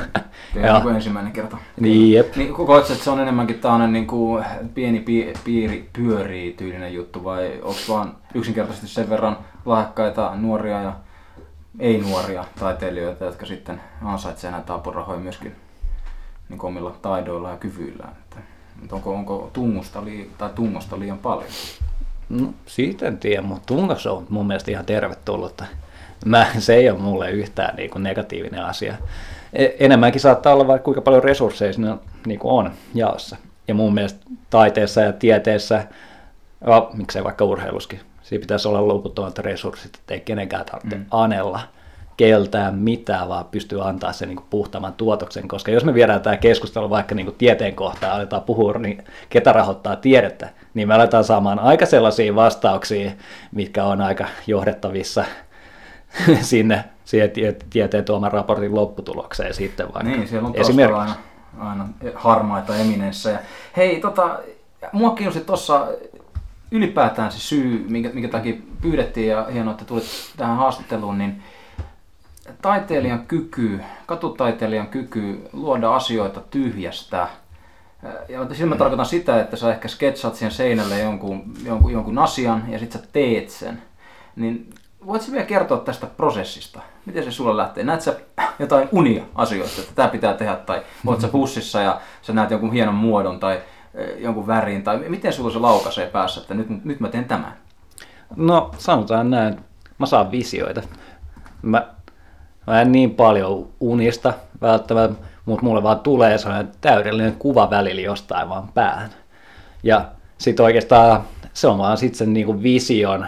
Joo. 0.54 0.72
Niin 0.72 0.82
kuin 0.82 0.94
ensimmäinen 0.94 1.32
kerta. 1.32 1.56
Niin, 1.80 2.12
jep. 2.12 2.36
Niin, 2.36 2.54
koetko, 2.54 2.92
että 2.92 3.04
se 3.04 3.10
on 3.10 3.20
enemmänkin 3.20 3.58
tämmöinen 3.58 3.92
niin 3.92 4.06
kuin 4.06 4.44
pieni 4.74 5.00
pi- 5.00 5.32
piiri 5.44 5.88
pyörii 5.92 6.52
tyylinen 6.52 6.94
juttu 6.94 7.24
vai 7.24 7.52
onko 7.62 7.80
vaan 7.88 8.16
yksinkertaisesti 8.34 8.88
sen 8.88 9.10
verran 9.10 9.38
lahjakkaita 9.66 10.32
nuoria 10.36 10.82
ja 10.82 10.96
ei-nuoria 11.78 12.44
taiteilijoita, 12.58 13.24
jotka 13.24 13.46
sitten 13.46 13.80
ansaitsevat 14.04 14.56
näitä 14.56 14.74
apurahoja 14.74 15.20
myöskin 15.20 15.56
niin 16.48 16.64
omilla 16.64 16.96
taidoilla 17.02 17.50
ja 17.50 17.56
kyvyillään. 17.56 18.21
Että 18.82 18.94
onko, 18.94 19.14
onko 19.14 19.50
tungusta 19.52 20.04
lii- 20.04 20.30
tai 20.38 20.50
tungosta 20.54 20.98
liian 20.98 21.18
paljon? 21.18 21.48
No, 22.28 22.54
siitä 22.66 23.06
en 23.06 23.18
tiedä, 23.18 23.42
mutta 23.42 23.66
tungos 23.66 24.06
on 24.06 24.26
mun 24.28 24.46
mielestä 24.46 24.70
ihan 24.70 24.84
tervetullutta. 24.84 25.64
Mä, 26.24 26.46
se 26.58 26.74
ei 26.74 26.90
ole 26.90 26.98
mulle 26.98 27.30
yhtään 27.30 27.76
niin 27.76 27.90
kuin 27.90 28.02
negatiivinen 28.02 28.64
asia. 28.64 28.94
E- 29.52 29.68
enemmänkin 29.78 30.20
saattaa 30.20 30.54
olla 30.54 30.66
vaikka 30.66 30.84
kuinka 30.84 31.00
paljon 31.00 31.24
resursseja 31.24 31.72
siinä 31.72 31.96
niin 32.26 32.38
kuin 32.38 32.52
on 32.52 32.72
jaossa. 32.94 33.36
Ja 33.68 33.74
mun 33.74 33.94
mielestä 33.94 34.20
taiteessa 34.50 35.00
ja 35.00 35.12
tieteessä, 35.12 35.86
ja 36.66 36.90
miksei 36.94 37.24
vaikka 37.24 37.44
urheiluskin, 37.44 38.00
siinä 38.22 38.40
pitäisi 38.40 38.68
olla 38.68 38.88
loputtomat 38.88 39.38
resurssit, 39.38 39.94
ettei 39.94 40.20
kenenkään 40.20 40.64
tarvitse 40.64 40.96
mm. 40.96 41.04
anella 41.10 41.60
keltään 42.16 42.74
mitään, 42.74 43.28
vaan 43.28 43.44
pystyy 43.44 43.88
antaa 43.88 44.12
sen 44.12 44.28
niin 44.28 44.36
kuin 44.36 44.46
puhtaamman 44.50 44.92
tuotoksen, 44.92 45.48
koska 45.48 45.70
jos 45.70 45.84
me 45.84 45.94
viedään 45.94 46.20
tämä 46.20 46.36
keskustelu 46.36 46.90
vaikka 46.90 47.14
niin 47.14 47.26
kuin 47.26 47.36
tieteen 47.36 47.74
kohtaan, 47.74 48.12
aletaan 48.12 48.42
puhua, 48.42 48.72
niin 48.72 49.04
ketä 49.28 49.52
rahoittaa 49.52 49.96
tiedettä, 49.96 50.48
niin 50.74 50.88
me 50.88 50.94
aletaan 50.94 51.24
saamaan 51.24 51.58
aika 51.58 51.86
sellaisia 51.86 52.34
vastauksia, 52.34 53.10
mitkä 53.52 53.84
on 53.84 54.00
aika 54.00 54.26
johdettavissa 54.46 55.24
sinne 56.40 56.84
siihen 57.04 57.30
tieteen 57.70 58.04
tuoman 58.04 58.32
raportin 58.32 58.74
lopputulokseen 58.74 59.54
sitten 59.54 59.86
vaikka. 59.94 60.10
Niin, 60.10 60.28
siellä 60.28 60.48
on 60.48 60.54
Esimerkiksi. 60.56 61.00
aina, 61.00 61.14
aina 61.58 61.88
harmaita 62.14 62.76
eminenssejä. 62.76 63.38
Hei, 63.76 64.00
tota, 64.00 64.38
mua 64.92 65.10
kiinnosti 65.10 65.44
tuossa 65.44 65.88
ylipäätään 66.70 67.32
se 67.32 67.38
syy, 67.38 67.86
minkä, 67.88 68.10
minkä 68.12 68.28
takia 68.28 68.54
pyydettiin 68.80 69.28
ja 69.28 69.46
hienoa, 69.52 69.72
että 69.72 69.84
tulit 69.84 70.04
tähän 70.36 70.56
haastatteluun, 70.56 71.18
niin 71.18 71.42
taiteilijan 72.62 73.26
kyky, 73.26 73.80
katutaiteilijan 74.06 74.86
kyky 74.86 75.48
luoda 75.52 75.94
asioita 75.94 76.40
tyhjästä. 76.40 77.28
Ja 78.28 78.54
sillä 78.54 78.74
mä 78.74 78.76
tarkoitan 78.76 79.06
sitä, 79.06 79.40
että 79.40 79.56
sä 79.56 79.72
ehkä 79.72 79.88
sketsaat 79.88 80.34
siihen 80.34 80.52
seinälle 80.52 81.00
jonkun, 81.00 81.54
jonkun, 81.64 81.92
jonkun 81.92 82.18
asian 82.18 82.64
ja 82.68 82.78
sitten 82.78 83.00
sä 83.00 83.06
teet 83.12 83.50
sen. 83.50 83.82
Niin 84.36 84.70
voitko 85.06 85.32
vielä 85.32 85.44
kertoa 85.44 85.78
tästä 85.78 86.06
prosessista? 86.06 86.80
Miten 87.06 87.24
se 87.24 87.30
sulla 87.30 87.56
lähtee? 87.56 87.84
Näet 87.84 88.00
sä 88.00 88.16
jotain 88.58 88.88
unia 88.92 89.24
asioista, 89.34 89.80
että 89.80 89.94
tämä 89.94 90.08
pitää 90.08 90.34
tehdä, 90.34 90.56
tai 90.56 90.82
oot 91.06 91.20
sä 91.20 91.28
bussissa 91.28 91.80
ja 91.80 92.00
sä 92.22 92.32
näet 92.32 92.50
jonkun 92.50 92.72
hienon 92.72 92.94
muodon 92.94 93.40
tai 93.40 93.60
jonkun 94.18 94.46
värin, 94.46 94.82
tai 94.82 94.98
miten 95.08 95.32
sulla 95.32 95.50
se 95.50 95.58
laukaisee 95.58 96.06
päässä, 96.06 96.40
että 96.40 96.54
nyt, 96.54 96.84
nyt 96.84 97.00
mä 97.00 97.08
teen 97.08 97.24
tämän? 97.24 97.56
No 98.36 98.70
sanotaan 98.78 99.30
näin, 99.30 99.60
mä 99.98 100.06
saan 100.06 100.30
visioita. 100.30 100.82
Mä 101.62 101.86
Mä 102.66 102.82
en 102.82 102.92
niin 102.92 103.10
paljon 103.10 103.68
unista 103.80 104.34
välttämättä, 104.60 105.26
mutta 105.44 105.64
mulle 105.64 105.82
vaan 105.82 106.00
tulee 106.00 106.38
sellainen 106.38 106.72
täydellinen 106.80 107.36
kuva 107.38 107.70
välillä 107.70 108.00
jostain 108.00 108.48
vaan 108.48 108.68
päähän. 108.74 109.10
Ja 109.82 110.04
sitten 110.38 110.64
oikeastaan 110.64 111.22
se 111.52 111.68
on 111.68 111.78
vaan 111.78 111.96
sitten 111.96 112.18
sen 112.18 112.32
niinku 112.32 112.62
vision, 112.62 113.26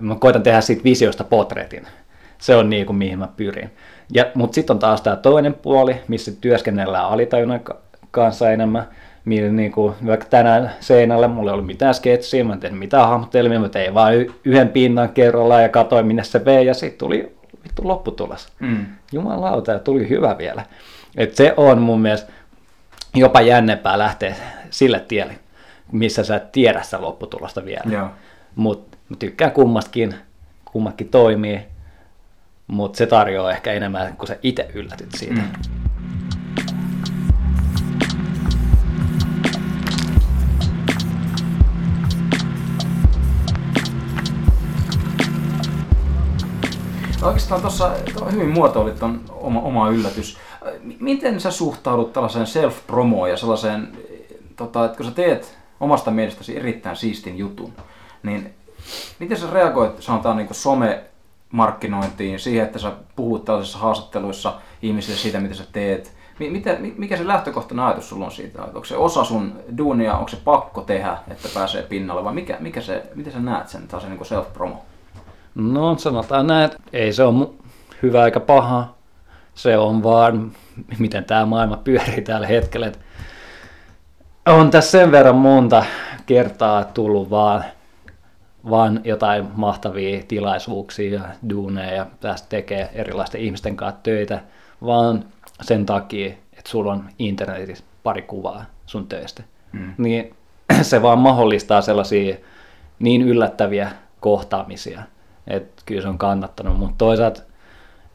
mä 0.00 0.14
koitan 0.14 0.42
tehdä 0.42 0.60
siitä 0.60 0.84
visiosta 0.84 1.24
potretin. 1.24 1.86
Se 2.38 2.56
on 2.56 2.70
niinku 2.70 2.92
mihin 2.92 3.18
mä 3.18 3.28
pyrin. 3.36 3.70
Ja, 4.14 4.26
mutta 4.34 4.54
sitten 4.54 4.74
on 4.74 4.78
taas 4.78 5.02
tämä 5.02 5.16
toinen 5.16 5.54
puoli, 5.54 5.96
missä 6.08 6.32
työskennellään 6.40 7.08
alitajunnan 7.08 7.60
kanssa 8.10 8.50
enemmän. 8.50 8.88
Millä 9.24 9.52
niinku, 9.52 9.94
vaikka 10.06 10.26
tänään 10.30 10.70
seinällä 10.80 11.28
mulla 11.28 11.50
ei 11.50 11.52
ollut 11.52 11.66
mitään 11.66 11.94
sketsiä, 11.94 12.44
mä 12.44 12.52
en 12.52 12.60
tehnyt 12.60 12.78
mitään 12.78 13.08
hahmottelmia, 13.08 13.60
mä 13.60 13.68
tein 13.68 13.94
vaan 13.94 14.14
yhden 14.44 14.68
pinnan 14.68 15.08
kerrallaan 15.08 15.62
ja 15.62 15.68
katsoin 15.68 16.06
minne 16.06 16.24
se 16.24 16.44
vei 16.44 16.66
ja 16.66 16.74
sitten 16.74 16.98
tuli 16.98 17.36
vittu 17.64 17.88
lopputulos. 17.88 18.48
Mm. 18.60 18.86
Jumalauta, 19.12 19.72
ja 19.72 19.78
tuli 19.78 20.08
hyvä 20.08 20.38
vielä. 20.38 20.64
Et 21.16 21.36
se 21.36 21.54
on 21.56 21.78
mun 21.78 22.00
mielestä 22.00 22.32
jopa 23.14 23.40
jännempää 23.40 23.98
lähteä 23.98 24.34
sille 24.70 25.00
tielle, 25.00 25.38
missä 25.92 26.24
sä 26.24 26.36
et 26.36 26.52
tiedä 26.52 26.82
sitä 26.82 27.00
lopputulosta 27.00 27.64
vielä. 27.64 28.10
Mutta 28.54 28.96
mä 29.08 29.16
tykkään 29.18 29.52
kummastakin, 29.52 30.14
kummatkin 30.64 31.08
toimii, 31.08 31.60
mutta 32.66 32.96
se 32.96 33.06
tarjoaa 33.06 33.50
ehkä 33.50 33.72
enemmän, 33.72 34.16
kun 34.16 34.26
sä 34.26 34.36
itse 34.42 34.68
yllätyt 34.74 35.12
siitä. 35.12 35.40
Mm. 35.40 35.83
Oikeastaan 47.24 47.60
tuossa 47.60 47.90
hyvin 48.32 48.48
muotoilit 48.48 49.02
on 49.02 49.20
oma, 49.30 49.60
oma 49.60 49.88
yllätys. 49.88 50.38
Miten 51.00 51.40
sä 51.40 51.50
suhtaudut 51.50 52.12
tällaiseen 52.12 52.46
self-promoon 52.46 53.28
ja 53.28 53.36
sellaiseen, 53.36 53.98
tota, 54.56 54.84
että 54.84 54.96
kun 54.96 55.06
sä 55.06 55.12
teet 55.12 55.58
omasta 55.80 56.10
mielestäsi 56.10 56.56
erittäin 56.56 56.96
siistin 56.96 57.38
jutun, 57.38 57.72
niin 58.22 58.54
miten 59.18 59.36
sä 59.36 59.50
reagoit, 59.52 60.02
sanotaan 60.02 60.36
niin 60.36 60.48
some 60.52 61.04
markkinointiin, 61.50 62.40
siihen, 62.40 62.64
että 62.64 62.78
sä 62.78 62.92
puhut 63.16 63.44
tällaisissa 63.44 63.78
haastatteluissa 63.78 64.54
ihmisille 64.82 65.18
siitä, 65.18 65.40
mitä 65.40 65.54
sä 65.54 65.64
teet. 65.72 66.12
Mitä, 66.38 66.76
mikä 66.96 67.16
se 67.16 67.26
lähtökohtainen 67.26 67.84
ajatus 67.84 68.08
sulla 68.08 68.24
on 68.24 68.32
siitä? 68.32 68.62
Onko 68.62 68.84
se 68.84 68.96
osa 68.96 69.24
sun 69.24 69.60
duunia, 69.78 70.16
onko 70.16 70.28
se 70.28 70.36
pakko 70.44 70.80
tehdä, 70.80 71.18
että 71.28 71.48
pääsee 71.54 71.82
pinnalle, 71.82 72.24
vai 72.24 72.34
mikä, 72.34 72.56
mikä 72.60 72.80
se, 72.80 73.02
miten 73.14 73.32
sä 73.32 73.40
näet 73.40 73.68
sen, 73.68 73.88
se 74.00 74.08
niin 74.08 74.20
self-promo? 74.20 74.93
No 75.54 75.98
sanotaan 75.98 76.46
näin, 76.46 76.64
että 76.64 76.78
ei 76.92 77.12
se 77.12 77.22
ole 77.22 77.48
hyvä 78.02 78.24
eikä 78.24 78.40
paha. 78.40 78.94
Se 79.54 79.78
on 79.78 80.02
vaan, 80.02 80.52
miten 80.98 81.24
tämä 81.24 81.46
maailma 81.46 81.76
pyörii 81.76 82.22
tällä 82.22 82.46
hetkellä. 82.46 82.86
Että 82.86 82.98
on 84.46 84.70
tässä 84.70 84.90
sen 84.90 85.12
verran 85.12 85.36
monta 85.36 85.84
kertaa 86.26 86.84
tullut 86.84 87.30
vaan, 87.30 87.64
vaan 88.70 89.00
jotain 89.04 89.48
mahtavia 89.54 90.22
tilaisuuksia 90.28 91.14
ja 91.14 91.20
duuneja 91.50 91.94
ja 91.94 92.06
tästä 92.20 92.48
tekee 92.48 92.90
erilaisten 92.92 93.40
ihmisten 93.40 93.76
kanssa 93.76 94.00
töitä, 94.02 94.40
vaan 94.86 95.24
sen 95.62 95.86
takia, 95.86 96.26
että 96.52 96.70
sulla 96.70 96.92
on 96.92 97.04
internetissä 97.18 97.84
pari 98.02 98.22
kuvaa 98.22 98.64
sun 98.86 99.06
töistä. 99.06 99.42
Mm. 99.72 99.94
Niin 99.98 100.34
se 100.82 101.02
vaan 101.02 101.18
mahdollistaa 101.18 101.82
sellaisia 101.82 102.36
niin 102.98 103.22
yllättäviä 103.22 103.90
kohtaamisia– 104.20 105.02
että 105.46 105.82
kyllä 105.86 106.02
se 106.02 106.08
on 106.08 106.18
kannattanut, 106.18 106.78
mutta 106.78 106.94
toisaalta 106.98 107.42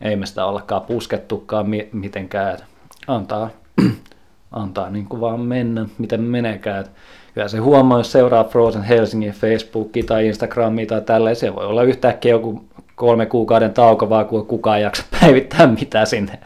ei 0.01 0.15
me 0.15 0.25
sitä 0.25 0.45
ollakaan 0.45 0.81
puskettukaan 0.81 1.65
mitenkään, 1.91 2.53
että 2.53 2.65
antaa, 3.07 3.49
antaa 4.51 4.89
niin 4.89 5.05
kuin 5.05 5.21
vaan 5.21 5.39
mennä, 5.39 5.85
miten 5.97 6.21
meneekään. 6.21 6.79
Että 6.79 6.91
kyllä 7.33 7.47
se 7.47 7.57
huomaa, 7.57 7.97
jos 7.97 8.11
seuraa 8.11 8.43
Frozen 8.43 8.83
Helsingin 8.83 9.31
Facebookia 9.31 10.03
tai 10.03 10.27
Instagramia 10.27 10.85
tai 10.85 11.01
tällaisia, 11.01 11.55
voi 11.55 11.65
olla 11.65 11.83
yhtäkkiä 11.83 12.31
joku 12.31 12.65
kolme 12.95 13.25
kuukauden 13.25 13.73
tauko 13.73 14.09
vaan, 14.09 14.25
kun 14.25 14.45
kukaan 14.45 14.77
ei 14.77 14.83
jaksa 14.83 15.03
päivittää 15.21 15.67
mitään 15.67 16.07
sinne. 16.07 16.39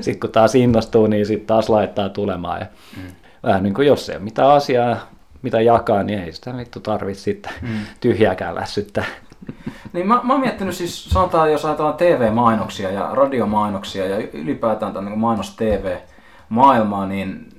Sitten 0.00 0.20
kun 0.20 0.30
taas 0.30 0.54
innostuu, 0.54 1.06
niin 1.06 1.26
sitten 1.26 1.46
taas 1.46 1.68
laittaa 1.68 2.08
tulemaan. 2.08 2.60
Ja 2.60 2.66
mm. 2.96 3.02
Vähän 3.42 3.62
niin 3.62 3.74
kuin 3.74 3.86
jos 3.86 4.08
ei 4.08 4.16
ole 4.16 4.24
mitään 4.24 4.50
asiaa, 4.50 5.10
mitä 5.42 5.60
jakaa, 5.60 6.02
niin 6.02 6.18
ei 6.18 6.32
sitä 6.32 6.56
vittu 6.56 6.80
tarvitse 6.80 7.22
sitten 7.22 7.52
mm. 7.62 7.68
tyhjääkään 8.00 8.54
lässyttää. 8.54 9.04
Niin 9.92 10.08
mä, 10.08 10.20
mä 10.22 10.32
oon 10.32 10.40
miettinyt 10.40 10.74
siis, 10.74 11.04
sanotaan 11.04 11.52
jos 11.52 11.64
ajatellaan 11.64 11.96
TV-mainoksia 11.96 12.90
ja 12.90 13.08
radiomainoksia 13.12 14.06
ja 14.06 14.16
ylipäätään 14.32 14.92
tämän 14.92 15.10
niin 15.10 15.20
mainos-TV-maailmaa, 15.20 17.06
niin 17.06 17.50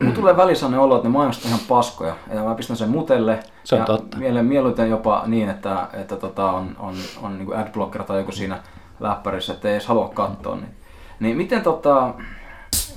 Mulla 0.00 0.14
tulee 0.14 0.36
välissä 0.36 0.66
olo, 0.66 0.96
että 0.96 1.08
ne 1.08 1.12
mainokset 1.12 1.44
on 1.44 1.48
ihan 1.48 1.60
paskoja. 1.68 2.14
Ja 2.34 2.42
mä 2.42 2.54
pistän 2.54 2.76
sen 2.76 2.88
mutelle. 2.88 3.40
Se 3.64 3.74
on 3.74 3.80
ja 3.80 3.84
totta. 3.84 4.16
Mieluiten 4.42 4.90
jopa 4.90 5.22
niin, 5.26 5.48
että, 5.48 5.88
että 5.92 6.16
tota 6.16 6.50
on, 6.50 6.76
on, 6.78 6.94
on 7.22 7.38
niin 7.38 7.56
adblocker 7.56 8.04
tai 8.04 8.18
joku 8.18 8.32
siinä 8.32 8.58
läppärissä, 9.00 9.52
että 9.52 9.68
ei 9.68 9.74
edes 9.74 9.86
halua 9.86 10.08
katsoa. 10.08 10.56
Niin, 10.56 10.76
niin 11.20 11.36
miten 11.36 11.62
tota, 11.62 12.14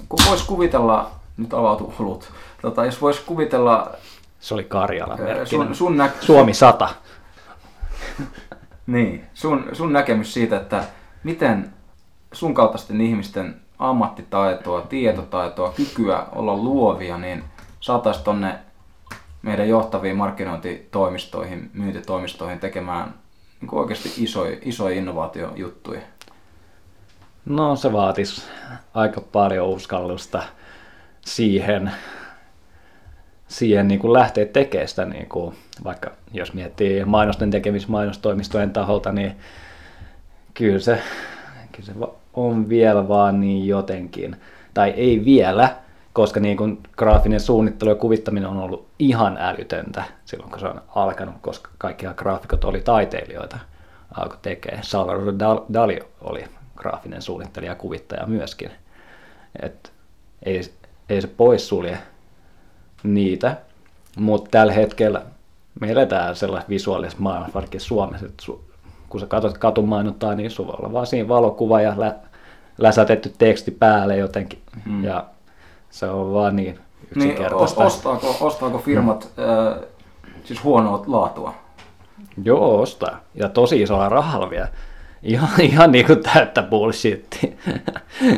kun 0.09 0.19
vois 0.29 0.43
kuvitella, 0.43 1.11
nyt 1.37 1.53
avautuu 1.53 1.93
hulut, 1.99 2.31
tota, 2.61 2.85
jos 2.85 3.01
vois 3.01 3.19
kuvitella... 3.19 3.91
Se 4.39 4.53
oli 4.53 4.63
Karjala 4.63 5.17
sun, 5.45 5.75
sun 5.75 5.97
nä- 5.97 6.09
Suomi 6.21 6.53
100. 6.53 6.89
Niin, 8.87 9.25
sun, 9.33 9.69
sun 9.73 9.93
näkemys 9.93 10.33
siitä, 10.33 10.57
että 10.57 10.83
miten 11.23 11.73
sun 12.33 12.53
kaltaisten 12.53 13.01
ihmisten 13.01 13.61
ammattitaitoa, 13.79 14.81
tietotaitoa, 14.81 15.73
kykyä 15.73 16.25
olla 16.31 16.57
luovia, 16.57 17.17
niin 17.17 17.43
saataisiin 17.79 18.25
tonne 18.25 18.59
meidän 19.41 19.69
johtaviin 19.69 20.17
markkinointitoimistoihin, 20.17 21.69
myyntitoimistoihin 21.73 22.59
tekemään 22.59 23.13
niin 23.61 23.75
oikeasti 23.75 24.13
isoja, 24.17 24.57
isoja 24.61 24.97
innovaatiojuttuja? 24.97 26.01
No 27.45 27.75
se 27.75 27.93
vaatisi 27.93 28.43
aika 28.93 29.21
paljon 29.21 29.67
uskallusta 29.67 30.43
siihen, 31.21 31.91
siihen 33.51 33.87
niin 33.87 33.99
kuin 33.99 34.13
lähteä 34.13 34.45
tekemään 34.45 34.87
sitä, 34.87 35.05
niin 35.05 35.29
kuin, 35.29 35.55
vaikka 35.83 36.11
jos 36.33 36.53
miettii 36.53 37.05
mainosten 37.05 37.51
tekemistä 37.51 37.91
mainostoimistojen 37.91 38.73
taholta, 38.73 39.11
niin 39.11 39.35
kyllä 40.53 40.79
se, 40.79 41.01
kyllä 41.71 41.85
se 41.85 41.93
on 42.33 42.69
vielä 42.69 43.07
vaan 43.07 43.41
niin 43.41 43.67
jotenkin, 43.67 44.35
tai 44.73 44.89
ei 44.89 45.25
vielä, 45.25 45.75
koska 46.13 46.39
niin 46.39 46.57
kuin 46.57 46.79
graafinen 46.97 47.39
suunnittelu 47.39 47.89
ja 47.89 47.95
kuvittaminen 47.95 48.49
on 48.49 48.57
ollut 48.57 48.87
ihan 48.99 49.37
älytöntä 49.39 50.03
silloin, 50.25 50.51
kun 50.51 50.59
se 50.59 50.67
on 50.67 50.81
alkanut, 50.95 51.35
koska 51.41 51.69
kaikki 51.77 52.05
graafikot 52.15 52.63
oli 52.63 52.81
taiteilijoita, 52.81 53.57
alkoi 54.17 54.37
tekemään. 54.41 54.83
Salvador 54.83 55.33
Dali 55.73 55.99
oli 56.21 56.43
graafinen 56.75 57.21
suunnittelija 57.21 57.71
ja 57.71 57.75
kuvittaja 57.75 58.27
myöskin. 58.27 58.71
Et 59.61 59.91
ei, 60.43 60.61
ei 61.09 61.21
se 61.21 61.27
poissulje 61.27 61.97
niitä, 63.03 63.57
mutta 64.17 64.49
tällä 64.51 64.73
hetkellä 64.73 65.21
me 65.79 65.91
eletään 65.91 66.35
sellaista 66.35 66.69
visuaalista 66.69 67.21
maailmassa, 67.21 67.53
varsinkin 67.53 67.81
Suomessa, 67.81 68.25
että 68.25 68.43
su, 68.45 68.63
kun 69.09 69.19
sä 69.19 69.25
katsot 69.25 69.57
katumainontaa, 69.57 70.35
niin 70.35 70.51
sulla 70.51 70.73
on 70.81 70.93
vaan 70.93 71.07
siinä 71.07 71.27
valokuva 71.27 71.81
ja 71.81 71.93
lä, 71.97 72.15
läsätetty 72.77 73.33
teksti 73.37 73.71
päälle 73.71 74.17
jotenkin. 74.17 74.59
Hmm. 74.85 75.03
Ja 75.03 75.25
se 75.89 76.05
on 76.05 76.33
vaan 76.33 76.55
niin, 76.55 76.79
yksinkertaista. 77.15 77.79
Niin, 77.79 77.87
ostaako, 77.87 78.35
ostaako 78.41 78.77
firmat 78.77 79.29
hmm. 79.35 79.43
äh, 79.43 79.83
siis 80.43 80.63
huonoa 80.63 81.03
laatua? 81.07 81.53
Joo, 82.43 82.81
ostaa. 82.81 83.19
Ja 83.35 83.49
tosi 83.49 83.81
isolla 83.81 84.09
rahalla 84.09 84.49
vielä. 84.49 84.67
Ihan, 85.23 85.49
ihan 85.61 85.91
niin 85.91 86.05
kuin 86.05 86.23
täyttä 86.23 86.63
bullshit. 86.63 87.55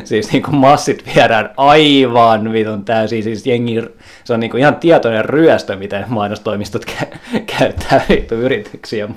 siis 0.04 0.32
niin 0.32 0.42
kuin 0.42 0.56
massit 0.56 1.04
viedään 1.16 1.50
aivan 1.56 2.52
vitun 2.52 2.84
täysin. 2.84 3.22
Siis 3.22 3.46
jengi, 3.46 3.82
se 4.24 4.34
on 4.34 4.40
niin 4.40 4.50
kuin 4.50 4.60
ihan 4.60 4.76
tietoinen 4.76 5.24
ryöstö, 5.24 5.76
miten 5.76 6.04
mainostoimistot 6.08 6.84
kä- 6.84 7.40
käyttää 7.58 8.00
vittu 8.08 8.34
yrityksiä 8.34 9.08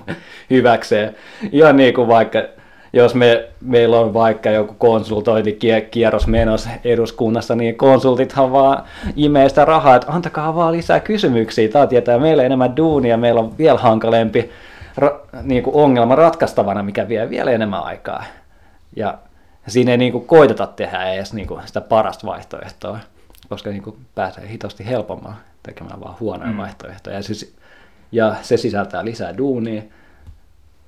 hyväkseen. 0.49 1.15
Ihan 1.51 1.77
niin 1.77 1.93
kuin 1.93 2.07
vaikka 2.07 2.43
jos 2.93 3.15
me, 3.15 3.47
meillä 3.61 3.99
on 3.99 4.13
vaikka 4.13 4.49
joku 4.49 4.73
konsultointikierros 4.77 6.27
menossa 6.27 6.69
eduskunnassa, 6.83 7.55
niin 7.55 7.75
konsultithan 7.75 8.51
vaan 8.51 8.83
imee 9.15 9.49
sitä 9.49 9.65
rahaa, 9.65 9.95
että 9.95 10.11
antakaa 10.11 10.55
vaan 10.55 10.73
lisää 10.73 10.99
kysymyksiä, 10.99 11.67
tämä 11.67 11.87
tietää 11.87 12.19
meille 12.19 12.45
enemmän 12.45 12.77
duunia, 12.77 13.17
meillä 13.17 13.41
on 13.41 13.57
vielä 13.57 13.79
hankalempi 13.79 14.49
ra- 14.97 15.41
niin 15.41 15.63
kuin 15.63 15.75
ongelma 15.75 16.15
ratkaistavana, 16.15 16.83
mikä 16.83 17.07
vie 17.07 17.29
vielä 17.29 17.51
enemmän 17.51 17.83
aikaa. 17.83 18.23
Ja 18.95 19.17
siinä 19.67 19.91
ei 19.91 19.97
niin 19.97 20.11
kuin 20.11 20.27
koiteta 20.27 20.67
tehdä 20.67 21.13
edes 21.13 21.33
niin 21.33 21.47
kuin 21.47 21.67
sitä 21.67 21.81
parasta 21.81 22.27
vaihtoehtoa, 22.27 22.99
koska 23.49 23.69
niin 23.69 23.83
kuin 23.83 23.97
pääsee 24.15 24.49
hitosti 24.49 24.85
helpommin 24.85 25.33
tekemään 25.63 25.99
vaan 25.99 26.15
huonoja 26.19 26.51
mm. 26.51 26.57
vaihtoehtoja. 26.57 27.15
Ja, 27.15 27.23
siis, 27.23 27.55
ja 28.11 28.35
se 28.41 28.57
sisältää 28.57 29.05
lisää 29.05 29.37
duunia, 29.37 29.81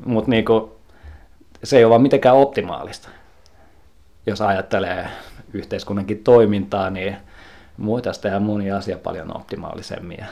mutta 0.06 0.32
niin 0.32 0.45
kuin, 0.45 0.72
se 1.63 1.78
ei 1.78 1.84
ole 1.84 1.89
vaan 1.89 2.02
mitenkään 2.02 2.36
optimaalista. 2.36 3.10
Jos 4.26 4.41
ajattelee 4.41 5.08
yhteiskunnankin 5.54 6.24
toimintaa, 6.24 6.89
niin 6.89 7.17
muita 7.78 8.12
tehdä 8.22 8.39
moni 8.39 8.72
asia 8.72 8.98
paljon 8.98 9.38
optimaalisemmin 9.38 10.26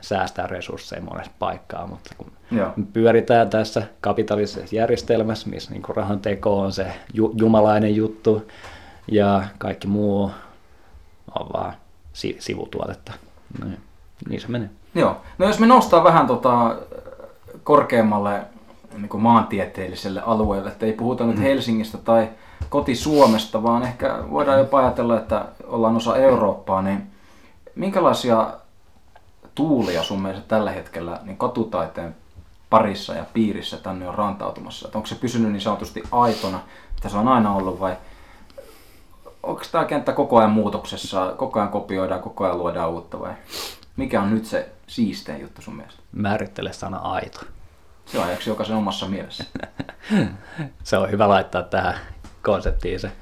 säästää 0.00 0.46
resursseja 0.46 1.02
monessa 1.02 1.32
paikkaa, 1.38 1.86
mutta 1.86 2.10
kun 2.18 2.32
Joo. 2.50 2.68
pyöritään 2.92 3.50
tässä 3.50 3.82
kapitalistisessa 4.00 4.76
järjestelmässä, 4.76 5.50
missä 5.50 5.70
niin 5.70 5.82
rahan 5.96 6.20
teko 6.20 6.60
on 6.60 6.72
se 6.72 6.86
ju- 7.14 7.32
jumalainen 7.36 7.96
juttu 7.96 8.50
ja 9.12 9.42
kaikki 9.58 9.86
muu 9.88 10.30
on 11.38 11.46
vaan 11.52 11.74
si- 12.12 12.36
sivutuotetta. 12.38 13.12
No, 13.60 13.66
niin 14.28 14.40
se 14.40 14.48
menee. 14.48 14.70
Joo. 14.94 15.16
No 15.38 15.46
jos 15.46 15.58
me 15.58 15.66
nostaa 15.66 16.04
vähän 16.04 16.26
tota 16.26 16.76
korkeammalle 17.64 18.40
niin 18.96 19.08
kuin 19.08 19.22
maantieteelliselle 19.22 20.22
alueelle, 20.26 20.70
että 20.70 20.86
ei 20.86 20.92
puhuta 20.92 21.24
nyt 21.24 21.36
mm. 21.36 21.42
Helsingistä 21.42 21.98
tai 21.98 22.28
koti-Suomesta, 22.68 23.62
vaan 23.62 23.82
ehkä 23.82 24.18
voidaan 24.30 24.58
jopa 24.58 24.78
ajatella, 24.78 25.18
että 25.18 25.44
ollaan 25.66 25.96
osa 25.96 26.16
Eurooppaa, 26.16 26.82
niin 26.82 27.06
minkälaisia 27.74 28.50
tuulia 29.54 30.02
sun 30.02 30.22
mielestä 30.22 30.48
tällä 30.48 30.70
hetkellä 30.70 31.20
niin 31.24 31.36
katutaiteen 31.36 32.16
parissa 32.74 33.14
ja 33.14 33.24
piirissä 33.32 33.76
tänne 33.76 34.08
on 34.08 34.14
rantautumassa? 34.14 34.88
Että 34.88 34.98
onko 34.98 35.06
se 35.06 35.14
pysynyt 35.14 35.52
niin 35.52 35.60
sanotusti 35.60 36.02
aitona, 36.12 36.60
mitä 36.94 37.08
se 37.08 37.16
on 37.16 37.28
aina 37.28 37.54
ollut 37.54 37.80
vai 37.80 37.96
onko 39.42 39.62
tämä 39.72 39.84
kenttä 39.84 40.12
koko 40.12 40.38
ajan 40.38 40.50
muutoksessa, 40.50 41.34
koko 41.36 41.58
ajan 41.58 41.72
kopioidaan, 41.72 42.22
koko 42.22 42.44
ajan 42.44 42.58
luodaan 42.58 42.90
uutta 42.90 43.20
vai 43.20 43.32
mikä 43.96 44.22
on 44.22 44.34
nyt 44.34 44.46
se 44.46 44.68
siistein 44.86 45.40
juttu 45.40 45.62
sun 45.62 45.76
mielestä? 45.76 46.02
Määrittele 46.12 46.72
sana 46.72 46.96
aito. 46.96 47.40
Se 48.06 48.18
on 48.18 48.26
jokaisen 48.46 48.76
omassa 48.76 49.06
mielessä. 49.06 49.44
se 50.82 50.98
on 50.98 51.10
hyvä 51.10 51.28
laittaa 51.28 51.62
tähän 51.62 51.94
konseptiin 52.42 53.00
se 53.00 53.12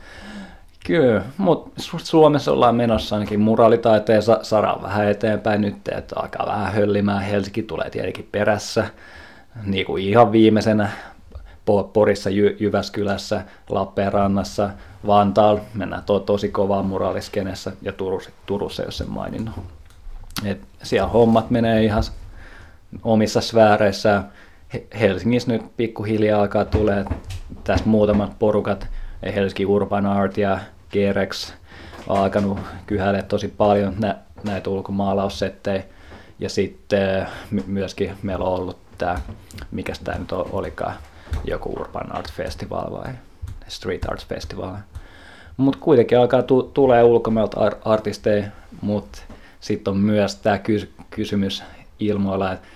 Kyllä, 0.87 1.23
mutta 1.39 1.71
Suomessa 1.99 2.53
ollaan 2.53 2.75
menossa 2.75 3.17
ainakin 3.17 3.41
muralitaiteen 3.41 4.23
saran 4.43 4.83
vähän 4.83 5.09
eteenpäin 5.09 5.61
nyt, 5.61 5.89
että 5.89 6.21
alkaa 6.21 6.47
vähän 6.47 6.73
höllimään. 6.73 7.23
Helsinki 7.23 7.63
tulee 7.63 7.91
tietenkin 7.91 8.29
perässä, 8.33 8.87
niin 9.65 9.87
kuin 9.87 10.05
ihan 10.05 10.33
viimeisenä 10.33 10.91
Porissa, 11.93 12.31
Jy- 12.31 12.57
Jyväskylässä, 12.61 13.45
Lappeenrannassa, 13.69 14.71
Vantaalla 15.07 15.61
mennään 15.75 16.03
to- 16.03 16.21
tosi 16.21 16.49
kovaa 16.49 16.83
muraaliskenessä 16.83 17.73
ja 17.83 17.93
Turussa, 17.93 18.31
Turussa 18.47 18.83
jos 18.83 18.99
sen 18.99 19.11
maininnut. 19.11 19.55
Et 20.45 20.61
siellä 20.83 21.09
hommat 21.09 21.51
menee 21.51 21.85
ihan 21.85 22.03
omissa 23.03 23.41
sfääreissä. 23.41 24.23
Helsingissä 25.01 25.53
nyt 25.53 25.77
pikkuhiljaa 25.77 26.41
alkaa 26.41 26.65
tulee 26.65 27.05
tässä 27.65 27.85
muutamat 27.87 28.39
porukat, 28.39 28.89
Helsinki 29.35 29.67
Urban 29.67 30.07
Art 30.07 30.37
ja 30.37 30.59
Gerex 30.93 31.53
on 32.07 32.19
alkanut 32.19 32.59
kyhäillä 32.87 33.23
tosi 33.23 33.49
paljon 33.49 33.95
nä, 33.99 34.17
näitä 34.45 34.71
ulkomaalaussettejä. 34.71 35.83
Ja 36.39 36.49
sitten 36.49 37.27
myöskin 37.67 38.17
meillä 38.23 38.45
on 38.45 38.61
ollut 38.61 38.82
tämä, 38.99 39.19
mikä 39.71 39.93
tämä 40.05 40.19
nyt 40.19 40.33
olikaan, 40.33 40.95
joku 41.45 41.73
Urban 41.81 42.17
Art 42.17 42.33
Festival 42.33 42.93
vai 42.93 43.13
Street 43.69 44.05
Art 44.09 44.27
Festival. 44.27 44.75
Mutta 45.57 45.79
kuitenkin 45.81 46.19
alkaa 46.19 46.43
tu- 46.43 46.71
tulee 46.75 47.03
ulkomailta 47.03 47.61
ar- 47.61 47.77
artisteja, 47.85 48.45
mutta 48.81 49.19
sitten 49.61 49.91
on 49.91 49.97
myös 49.99 50.37
tämä 50.37 50.57
kys- 50.57 50.89
kysymys 51.11 51.63
ilmoilla, 52.01 52.53
että 52.53 52.69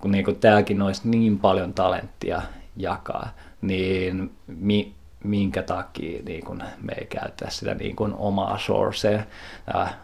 kun 0.00 0.10
niinku 0.10 0.32
tämäkin 0.32 0.82
olisi 0.82 1.08
niin 1.08 1.38
paljon 1.38 1.74
talenttia 1.74 2.42
jakaa, 2.76 3.28
niin 3.60 4.32
mi- 4.46 4.94
minkä 5.24 5.62
takia 5.62 6.22
niin 6.22 6.44
kun 6.44 6.62
me 6.82 6.92
ei 6.98 7.06
käytä 7.06 7.50
sitä 7.50 7.74
niin 7.74 7.96
kun 7.96 8.14
omaa 8.18 8.58
sourcea, 8.58 9.22
äh, 9.76 9.96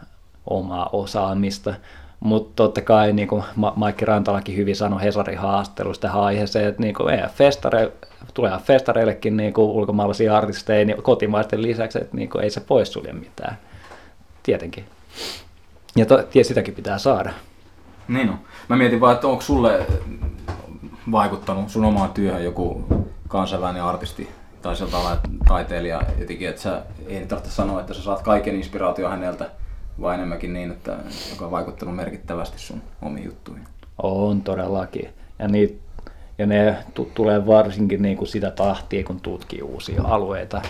omaa 0.49 0.89
osaamista. 0.93 1.73
Mutta 2.19 2.51
totta 2.55 2.81
kai, 2.81 3.13
niin 3.13 3.27
kuin 3.27 3.43
Maikki 3.75 4.05
Rantalakin 4.05 4.57
hyvin 4.57 4.75
sanoi 4.75 5.01
Hesarin 5.01 5.37
haastattelusta 5.37 6.11
aiheeseen, 6.11 6.67
että 6.67 6.81
niin 6.81 6.95
kuin 6.95 7.19
festare, 7.35 7.91
tulee 8.33 8.51
festareillekin 8.63 9.37
niin 9.37 9.53
kuin 9.53 9.69
ulkomaalaisia 9.69 10.37
artisteja 10.37 10.85
niin 10.85 11.03
kotimaisten 11.03 11.61
lisäksi, 11.61 11.97
että 12.01 12.17
niin 12.17 12.29
kuin 12.29 12.43
ei 12.43 12.49
se 12.49 12.59
poissulje 12.59 13.13
mitään. 13.13 13.57
Tietenkin. 14.43 14.85
Ja 15.95 16.05
to, 16.05 16.23
sitäkin 16.41 16.73
pitää 16.73 16.97
saada. 16.97 17.33
Niin 18.07 18.29
on. 18.29 18.39
Mä 18.69 18.75
mietin 18.75 18.99
vaan, 18.99 19.15
että 19.15 19.27
onko 19.27 19.41
sulle 19.41 19.85
vaikuttanut 21.11 21.69
sun 21.69 21.85
omaan 21.85 22.09
työhön 22.09 22.43
joku 22.43 22.85
kansainvälinen 23.27 23.83
artisti 23.83 24.29
tai 24.61 24.75
sellainen 24.75 25.19
taiteilija 25.47 26.01
jotenkin, 26.19 26.49
että 26.49 26.61
sä 26.61 26.81
ei 27.07 27.25
tarvitse 27.25 27.51
sanoa, 27.51 27.79
että 27.79 27.93
sä 27.93 28.01
saat 28.01 28.21
kaiken 28.21 28.55
inspiraatio 28.55 29.09
häneltä, 29.09 29.49
vai 30.01 30.15
enemmänkin 30.15 30.53
niin, 30.53 30.71
että 30.71 30.97
joka 31.29 31.45
on 31.45 31.51
vaikuttanut 31.51 31.95
merkittävästi 31.95 32.59
sun 32.59 32.81
omiin 33.01 33.25
juttuihin. 33.25 33.67
On 34.03 34.41
todellakin. 34.41 35.09
Ja, 35.39 35.47
niitä, 35.47 35.73
ja 36.37 36.45
ne 36.45 36.77
t- 36.93 37.13
tulee 37.13 37.47
varsinkin 37.47 38.01
niin 38.01 38.17
kuin 38.17 38.27
sitä 38.27 38.51
tahtia, 38.51 39.03
kun 39.03 39.19
tutkii 39.19 39.61
uusia 39.61 40.03
alueita 40.03 40.61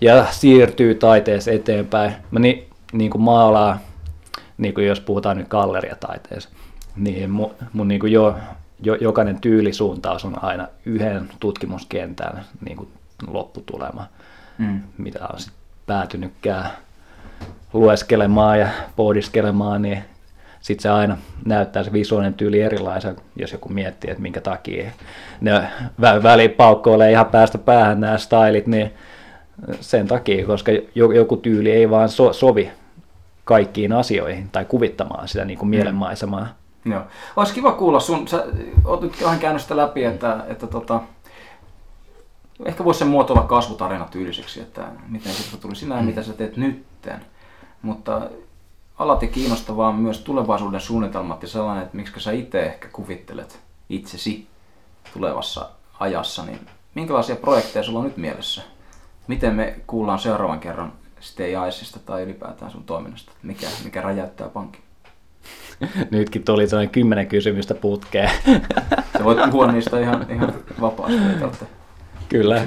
ja 0.00 0.26
siirtyy 0.30 0.94
taiteessa 0.94 1.50
eteenpäin. 1.50 2.12
Mä 2.30 2.38
ni, 2.38 2.68
niin 2.92 3.10
kuin 3.10 3.22
maalaa, 3.22 3.78
niin 4.58 4.74
kuin 4.74 4.86
jos 4.86 5.00
puhutaan 5.00 5.36
nyt 5.36 5.48
galleriataiteessa, 5.48 6.48
niin 6.96 7.30
mun, 7.30 7.54
mun 7.72 7.88
niin 7.88 8.00
kuin 8.00 8.12
jo, 8.12 8.36
jo, 8.82 8.94
jokainen 8.94 9.40
tyylisuuntaus 9.40 10.24
on 10.24 10.44
aina 10.44 10.68
yhden 10.86 11.30
tutkimuskentän 11.40 12.44
niin 12.64 12.76
kuin 12.76 12.88
lopputulema, 13.26 14.06
mm. 14.58 14.80
mitä 14.98 15.26
on 15.32 15.40
sit 15.40 15.52
päätynytkään 15.86 16.70
lueskelemaan 17.72 18.60
ja 18.60 18.68
pohdiskelemaan, 18.96 19.82
niin 19.82 20.04
sitten 20.60 20.82
se 20.82 20.88
aina 20.88 21.16
näyttää 21.44 21.84
se 21.84 21.92
visuaalinen 21.92 22.34
tyyli 22.34 22.60
erilaisen, 22.60 23.16
jos 23.36 23.52
joku 23.52 23.68
miettii, 23.68 24.10
että 24.10 24.22
minkä 24.22 24.40
takia 24.40 24.90
ne 25.40 25.68
väliin 26.00 26.50
paukkoilee 26.50 27.10
ihan 27.10 27.26
päästä 27.26 27.58
päähän 27.58 28.00
nämä 28.00 28.18
stylit, 28.18 28.66
niin 28.66 28.90
sen 29.80 30.08
takia, 30.08 30.46
koska 30.46 30.72
joku 30.94 31.36
tyyli 31.36 31.70
ei 31.70 31.90
vaan 31.90 32.08
so, 32.08 32.32
sovi 32.32 32.70
kaikkiin 33.44 33.92
asioihin 33.92 34.48
tai 34.50 34.64
kuvittamaan 34.64 35.28
sitä 35.28 35.44
niin 35.44 35.58
kuin 35.58 35.68
mm. 35.68 35.70
mielenmaisemaa. 35.70 36.48
Joo. 36.84 37.02
Olisi 37.36 37.54
kiva 37.54 37.72
kuulla 37.72 38.00
sun, 38.00 38.28
sä 38.28 38.44
oot 38.84 39.00
nyt 39.00 39.22
vähän 39.22 39.38
käynyt 39.38 39.62
sitä 39.62 39.76
läpi, 39.76 40.04
että, 40.04 40.44
että 40.48 40.66
tota, 40.66 41.00
ehkä 42.64 42.84
voisi 42.84 42.98
sen 42.98 43.08
muotoilla 43.08 43.42
kasvutarina 43.42 44.08
tyyliseksi, 44.10 44.60
että 44.60 44.82
miten 45.08 45.32
se 45.32 45.56
tuli 45.56 45.76
sinä 45.76 45.94
ja 45.94 46.00
mm. 46.00 46.06
mitä 46.06 46.22
sä 46.22 46.32
teet 46.32 46.56
nytten. 46.56 47.20
Mutta 47.82 48.30
alati 48.98 49.28
kiinnostavaa 49.28 49.92
myös 49.92 50.20
tulevaisuuden 50.20 50.80
suunnitelmat 50.80 51.42
ja 51.42 51.48
sellainen, 51.48 51.84
että 51.84 51.96
miksi 51.96 52.20
sä 52.20 52.32
itse 52.32 52.62
ehkä 52.62 52.88
kuvittelet 52.88 53.60
itsesi 53.88 54.46
tulevassa 55.14 55.68
ajassa, 56.00 56.44
niin 56.44 56.60
minkälaisia 56.94 57.36
projekteja 57.36 57.82
sulla 57.82 57.98
on 57.98 58.04
nyt 58.04 58.16
mielessä? 58.16 58.62
Miten 59.26 59.54
me 59.54 59.80
kuullaan 59.86 60.18
seuraavan 60.18 60.60
kerran 60.60 60.92
Stay 61.20 61.50
Iceista 61.68 61.98
tai 61.98 62.22
ylipäätään 62.22 62.70
sun 62.70 62.84
toiminnasta? 62.84 63.32
Mikä, 63.42 63.66
mikä 63.84 64.00
räjäyttää 64.00 64.48
pankin? 64.48 64.82
Nytkin 66.10 66.44
tuli 66.44 66.68
sellainen 66.68 66.92
kymmenen 66.92 67.26
kysymystä 67.26 67.74
putkeen. 67.74 68.30
Sä 69.18 69.24
voit 69.24 69.50
puhua 69.50 69.72
niistä 69.72 70.00
ihan, 70.00 70.26
ihan 70.30 70.54
vapaasti. 70.80 71.64
Kyllä. 72.28 72.62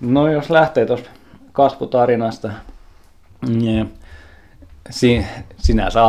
No 0.00 0.28
jos 0.28 0.50
lähtee 0.50 0.86
tuosta 0.86 1.10
kasvutarinasta, 1.52 2.52
si, 4.90 5.26
sinänsä 5.56 6.00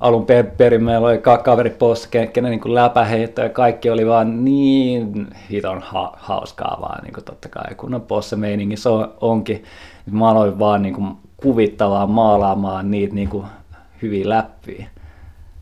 alun 0.00 0.26
perin 0.56 0.84
meillä 0.84 1.08
oli 1.08 1.18
kaveri 1.44 1.70
possa, 1.70 2.08
kenen 2.08 2.50
niin 2.50 2.74
läpäheitto 2.74 3.42
ja 3.42 3.48
kaikki 3.48 3.90
oli 3.90 4.06
vaan 4.06 4.44
niin 4.44 5.26
hiton 5.50 5.82
ha, 5.82 6.12
hauskaa 6.16 6.78
vaan 6.80 7.04
niin 7.04 7.14
kuin 7.14 7.24
totta 7.24 7.48
kai, 7.48 7.74
kun 7.74 7.94
on 7.94 8.02
posse 8.02 8.36
meininki 8.36 8.76
se 8.76 8.88
on, 8.88 9.14
onkin. 9.20 9.64
Mä 10.10 10.30
aloin 10.30 10.58
vaan 10.58 10.82
niin 10.82 10.94
kuin 10.94 11.16
kuvittavaa 11.36 12.06
maalaamaan 12.06 12.90
niitä 12.90 13.14
niin 13.14 13.28
kuin 13.28 13.46
hyviä 14.02 14.28
läppiä. 14.28 14.86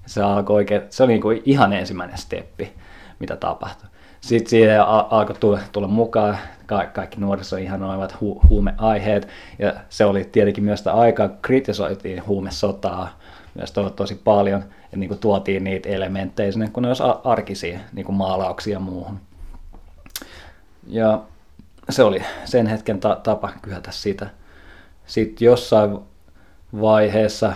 Se, 0.06 0.22
alkoi 0.22 0.56
oikein, 0.56 0.82
se 0.90 1.02
oli 1.02 1.12
niin 1.12 1.22
kuin 1.22 1.42
ihan 1.44 1.72
ensimmäinen 1.72 2.18
steppi, 2.18 2.72
mitä 3.18 3.36
tapahtui. 3.36 3.88
Sitten 4.20 4.50
siihen 4.50 4.82
alkoi 5.10 5.36
tulla, 5.40 5.58
tulla 5.72 5.88
mukaan 5.88 6.38
ka- 6.68 6.86
kaikki 6.86 7.20
nuoriso 7.20 7.56
ihan 7.56 7.80
noivat 7.80 8.12
hu- 8.12 8.48
huumeaiheet. 8.48 9.28
Ja 9.58 9.74
se 9.88 10.04
oli 10.04 10.24
tietenkin 10.24 10.64
myös 10.64 10.80
sitä 10.80 10.92
aikaa, 10.92 11.28
kritisoitiin 11.42 12.26
huumesotaa 12.26 13.18
myös 13.54 13.72
to- 13.72 13.90
tosi 13.90 14.14
paljon. 14.14 14.64
Ja 14.92 14.98
niin 14.98 15.08
kuin 15.08 15.20
tuotiin 15.20 15.64
niitä 15.64 15.88
elementtejä 15.88 16.52
sinne, 16.52 16.68
kun 16.68 16.82
ne 16.82 16.88
olisi 16.88 17.02
arkisia 17.24 17.78
niin 17.92 18.06
kuin 18.06 18.16
maalauksia 18.16 18.80
muuhun. 18.80 19.20
Ja 20.86 21.22
se 21.90 22.02
oli 22.02 22.22
sen 22.44 22.66
hetken 22.66 23.00
ta- 23.00 23.20
tapa 23.22 23.52
kyhätä 23.62 23.90
sitä. 23.90 24.26
Sitten 25.06 25.46
jossain 25.46 25.98
vaiheessa, 26.80 27.52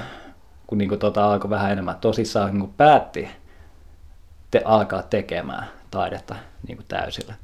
kun 0.66 0.78
niin 0.78 0.88
kuin 0.88 0.98
tota 0.98 1.32
alkoi 1.32 1.50
vähän 1.50 1.72
enemmän 1.72 1.96
tosissaan, 2.00 2.50
niin 2.50 2.60
kuin 2.60 2.74
päätti 2.76 3.28
te- 4.50 4.62
alkaa 4.64 5.02
tekemään 5.02 5.68
taidetta 5.90 6.36
niin 6.68 6.76
kuin 6.76 6.86
täysillä. 6.88 7.34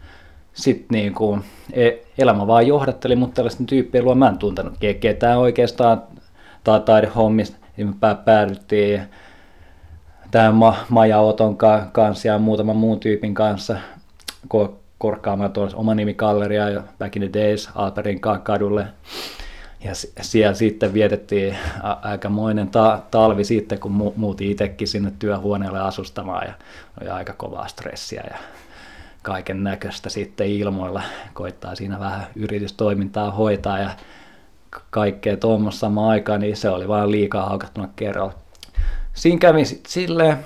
Sitten 0.59 0.87
niin 0.91 1.15
kuin, 1.15 1.45
e, 1.73 1.91
elämä 2.19 2.47
vaan 2.47 2.67
johdatteli 2.67 3.17
mutta 3.17 3.35
tällaisten 3.35 3.67
tyyppien 3.67 4.05
luo 4.05 4.15
mä 4.15 4.29
en 4.29 4.39
tuntenut 4.39 4.75
ketään 5.01 5.39
oikeastaan 5.39 6.03
tai 6.65 6.81
taidehommista. 6.81 7.57
Niin 7.77 7.89
me 7.89 8.15
päädyttiin 8.25 9.03
tähän 10.31 10.55
Ma- 10.55 10.85
Maja 10.89 11.21
Oton 11.21 11.57
kanssa 11.93 12.29
ja 12.29 12.39
muutaman 12.39 12.77
muun 12.77 13.01
tyypin 13.01 13.35
kanssa 13.35 13.77
korkkaamaan 14.99 15.53
tuolla 15.53 15.77
oma 15.77 15.95
nimikalleria 15.95 16.71
ja 16.71 16.83
back 16.99 17.17
in 17.17 17.31
the 17.31 17.41
days 17.41 17.71
Alperin 17.75 18.21
kadulle. 18.43 18.87
Ja 19.85 19.91
siellä 20.21 20.55
sitten 20.55 20.95
vietettiin 20.95 21.57
aikamoinen 22.03 22.69
ta- 22.69 23.03
talvi 23.11 23.45
sitten, 23.45 23.79
kun 23.79 23.93
mu- 24.01 24.13
muutin 24.17 24.51
itsekin 24.51 24.89
sinne 24.89 25.13
työhuoneelle 25.19 25.81
asustamaan 25.81 26.47
ja 26.47 26.53
oli 27.01 27.11
aika 27.11 27.33
kovaa 27.33 27.69
stressiä 27.69 28.25
ja 28.31 28.39
kaiken 29.29 29.65
näköistä 29.65 30.11
sitten 30.11 30.47
ilmoilla. 30.47 31.03
Koittaa 31.35 31.75
siinä 31.75 31.99
vähän 31.99 32.27
yritystoimintaa 32.37 33.31
hoitaa 33.31 33.79
ja 33.79 33.91
kaikkea 34.91 35.37
tuommoista 35.37 35.81
samaan 35.81 36.09
aikaan, 36.11 36.41
niin 36.41 36.57
se 36.57 36.69
oli 36.69 36.89
vaan 36.89 37.11
liikaa 37.11 37.49
haukattuna 37.49 37.89
kerralla. 37.97 38.35
Siinä 39.15 39.39
kävi 39.39 39.65
sitten 39.65 39.93
silleen, 39.93 40.39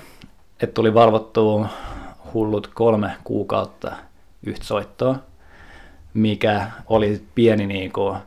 että 0.61 0.73
tuli 0.73 0.93
valvottua 0.93 1.69
hullut 2.33 2.67
kolme 2.67 3.11
kuukautta 3.23 3.91
yhtä 4.45 4.65
soittoa, 4.65 5.15
mikä 6.13 6.67
oli 6.87 7.21
pieni 7.35 7.67
niin 7.67 7.91
kuin, 7.91 8.17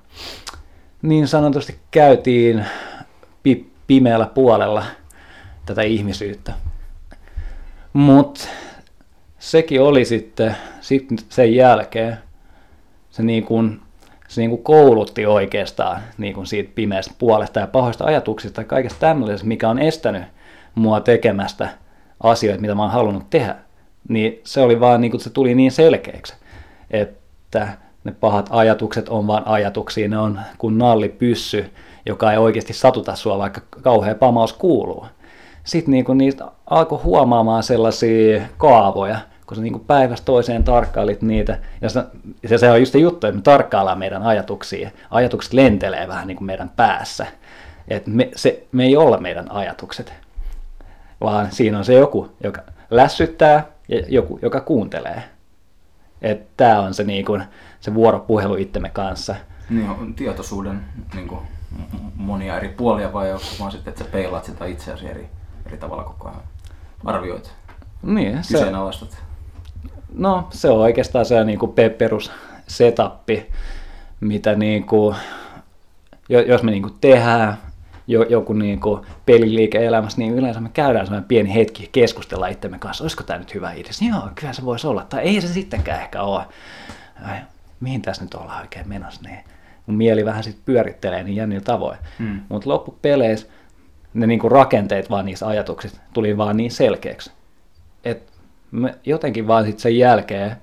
niin 1.02 1.28
sanotusti 1.28 1.78
käytiin 1.90 2.66
pi- 3.42 3.72
pimeällä 3.86 4.26
puolella 4.26 4.84
tätä 5.66 5.82
ihmisyyttä. 5.82 6.52
Mutta 7.92 8.48
sekin 9.38 9.82
oli 9.82 10.04
sitten, 10.04 10.56
sitten 10.80 11.18
sen 11.28 11.54
jälkeen, 11.54 12.18
se, 13.10 13.22
niin 13.22 13.44
kuin, 13.44 13.80
se 14.28 14.40
niin 14.40 14.50
kuin 14.50 14.62
koulutti 14.62 15.26
oikeastaan 15.26 16.00
niin 16.18 16.34
kuin 16.34 16.46
siitä 16.46 16.72
pimeästä 16.74 17.14
puolesta 17.18 17.60
ja 17.60 17.66
pahoista 17.66 18.04
ajatuksista 18.04 18.60
ja 18.60 18.64
kaikesta 18.64 19.00
tämmöisestä, 19.00 19.46
mikä 19.46 19.68
on 19.68 19.78
estänyt 19.78 20.22
mua 20.74 21.00
tekemästä 21.00 21.68
asioita, 22.20 22.60
mitä 22.60 22.74
mä 22.74 22.82
oon 22.82 22.90
halunnut 22.90 23.30
tehdä. 23.30 23.56
Niin 24.08 24.40
se 24.44 24.60
oli 24.60 24.80
vaan, 24.80 25.00
niin 25.00 25.10
kuin 25.10 25.20
se 25.20 25.30
tuli 25.30 25.54
niin 25.54 25.72
selkeäksi, 25.72 26.34
että 26.90 27.68
ne 28.04 28.12
pahat 28.12 28.48
ajatukset 28.50 29.08
on 29.08 29.26
vain 29.26 29.46
ajatuksia, 29.46 30.08
ne 30.08 30.18
on 30.18 30.40
kuin 30.58 30.78
pyssy, 31.18 31.70
joka 32.06 32.32
ei 32.32 32.38
oikeasti 32.38 32.72
satuta 32.72 33.14
sua, 33.14 33.38
vaikka 33.38 33.60
kauhea 33.82 34.14
pamaus 34.14 34.52
kuuluu. 34.52 35.06
Sitten 35.66 35.92
niin 35.92 36.04
kuin 36.04 36.18
niistä 36.18 36.44
alkoi 36.70 36.98
huomaamaan 36.98 37.62
sellaisia 37.62 38.42
kaavoja, 38.56 39.18
kun 39.46 39.56
sä 39.56 39.62
niin 39.62 39.72
kuin 39.72 39.84
päivästä 39.84 40.24
toiseen 40.24 40.64
tarkkailit 40.64 41.22
niitä. 41.22 41.58
Ja 41.80 41.88
se, 41.88 42.04
ja 42.50 42.58
se 42.58 42.70
on 42.70 42.80
just 42.80 42.92
se 42.92 42.98
juttu, 42.98 43.26
että 43.26 43.36
me 43.36 43.42
tarkkaillaan 43.42 43.98
meidän 43.98 44.22
ajatuksia. 44.22 44.90
Ajatukset 45.10 45.52
lentelee 45.52 46.08
vähän 46.08 46.26
niin 46.26 46.36
kuin 46.36 46.46
meidän 46.46 46.70
päässä. 46.76 47.26
Et 47.88 48.06
me, 48.06 48.30
se, 48.36 48.66
me 48.72 48.84
ei 48.84 48.96
olla 48.96 49.18
meidän 49.18 49.50
ajatukset, 49.50 50.12
vaan 51.20 51.52
siinä 51.52 51.78
on 51.78 51.84
se 51.84 51.94
joku, 51.94 52.28
joka 52.42 52.62
lässyttää 52.90 53.66
ja 53.88 54.02
joku, 54.08 54.38
joka 54.42 54.60
kuuntelee. 54.60 55.22
Tämä 56.56 56.80
on 56.80 56.94
se, 56.94 57.04
niin 57.04 57.24
kuin, 57.24 57.42
se 57.80 57.94
vuoropuhelu 57.94 58.56
itsemme 58.56 58.88
kanssa. 58.88 59.34
Niin 59.70 59.90
on 59.90 60.14
tietoisuuden 60.14 60.80
niin 61.14 61.28
kuin, 61.28 61.40
monia 62.16 62.56
eri 62.56 62.68
puolia 62.68 63.12
vai 63.12 63.32
onko 63.32 63.44
vaan 63.60 63.72
sitten, 63.72 63.90
että 63.90 64.04
sä 64.04 64.10
peilaat 64.10 64.44
sitä 64.44 64.66
itseäsi 64.66 65.08
eri, 65.08 65.28
eri 65.66 65.76
tavalla 65.76 66.04
koko 66.04 66.28
ajan? 66.28 66.40
Arvioit? 67.04 67.52
Niin, 68.02 68.44
se, 68.44 68.52
kyseenalaistat? 68.52 69.22
No 70.14 70.46
se 70.50 70.70
on 70.70 70.80
oikeastaan 70.80 71.26
se 71.26 71.44
niin 71.44 71.58
kuin 71.58 71.72
perus 71.98 72.30
setappi, 72.68 73.46
mitä 74.20 74.54
niin 74.54 74.84
kuin, 74.84 75.16
jos 76.28 76.62
me 76.62 76.70
niin 76.70 76.82
kuin 76.82 76.94
tehdään 77.00 77.56
joku 78.06 78.52
niin 78.52 78.80
kuin 78.80 79.06
peliliike-elämässä, 79.26 80.18
niin 80.18 80.34
yleensä 80.34 80.60
me 80.60 80.70
käydään 80.72 81.06
sellainen 81.06 81.28
pieni 81.28 81.54
hetki 81.54 81.88
keskustella 81.92 82.46
itsemme 82.46 82.78
kanssa, 82.78 83.04
olisiko 83.04 83.22
tämä 83.22 83.38
nyt 83.38 83.54
hyvä 83.54 83.72
idea? 83.72 83.92
Joo, 84.08 84.28
kyllä 84.34 84.52
se 84.52 84.64
voisi 84.64 84.86
olla, 84.86 85.04
tai 85.04 85.22
ei 85.22 85.40
se 85.40 85.48
sittenkään 85.48 86.00
ehkä 86.00 86.22
ole. 86.22 86.42
Ai, 87.24 87.38
mihin 87.80 88.02
tässä 88.02 88.22
nyt 88.22 88.34
ollaan 88.34 88.60
oikein 88.60 88.88
menossa? 88.88 89.20
Niin 89.24 89.38
mun 89.86 89.96
mieli 89.96 90.24
vähän 90.24 90.44
sitten 90.44 90.62
pyörittelee 90.64 91.22
niin 91.22 91.36
jännillä 91.36 91.64
tavoin. 91.64 91.98
Hmm. 92.18 92.40
Mutta 92.48 92.70
loppupeleissä 92.70 93.46
ne 94.16 94.26
niinku 94.26 94.48
rakenteet 94.48 95.10
vaan 95.10 95.24
niissä 95.24 95.46
ajatuksissa 95.46 96.00
tuli 96.12 96.36
vaan 96.36 96.56
niin 96.56 96.70
selkeäksi, 96.70 97.32
että 98.04 98.32
jotenkin 99.04 99.46
vaan 99.46 99.64
sitten 99.64 99.82
sen 99.82 99.98
jälkeen, 99.98 100.56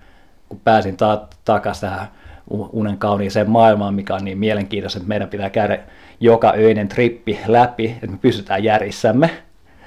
kun 0.49 0.59
pääsin 0.63 0.97
ta- 0.97 1.27
takaisin 1.45 1.89
tähän 1.89 2.07
unen 2.49 2.97
kauniiseen 2.97 3.49
maailmaan, 3.49 3.93
mikä 3.93 4.15
on 4.15 4.25
niin 4.25 4.37
mielenkiintoista, 4.37 4.97
että 4.97 5.07
meidän 5.07 5.29
pitää 5.29 5.49
käydä 5.49 5.79
joka 6.19 6.53
öinen 6.57 6.87
trippi 6.87 7.39
läpi, 7.47 7.85
että 7.85 8.07
me 8.07 8.17
pysytään 8.17 8.63
järjissämme, 8.63 9.29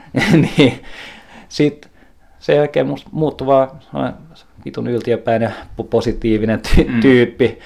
niin 0.56 0.82
sitten 1.48 1.90
sen 2.38 2.56
jälkeen 2.56 2.86
musta 2.86 3.10
muuttui 3.12 3.46
vaan 3.46 3.70
vitun 4.64 4.88
yltiöpäinen 4.88 5.54
positiivinen 5.90 6.60
ty- 6.60 6.88
mm. 6.88 7.00
tyyppi, 7.00 7.58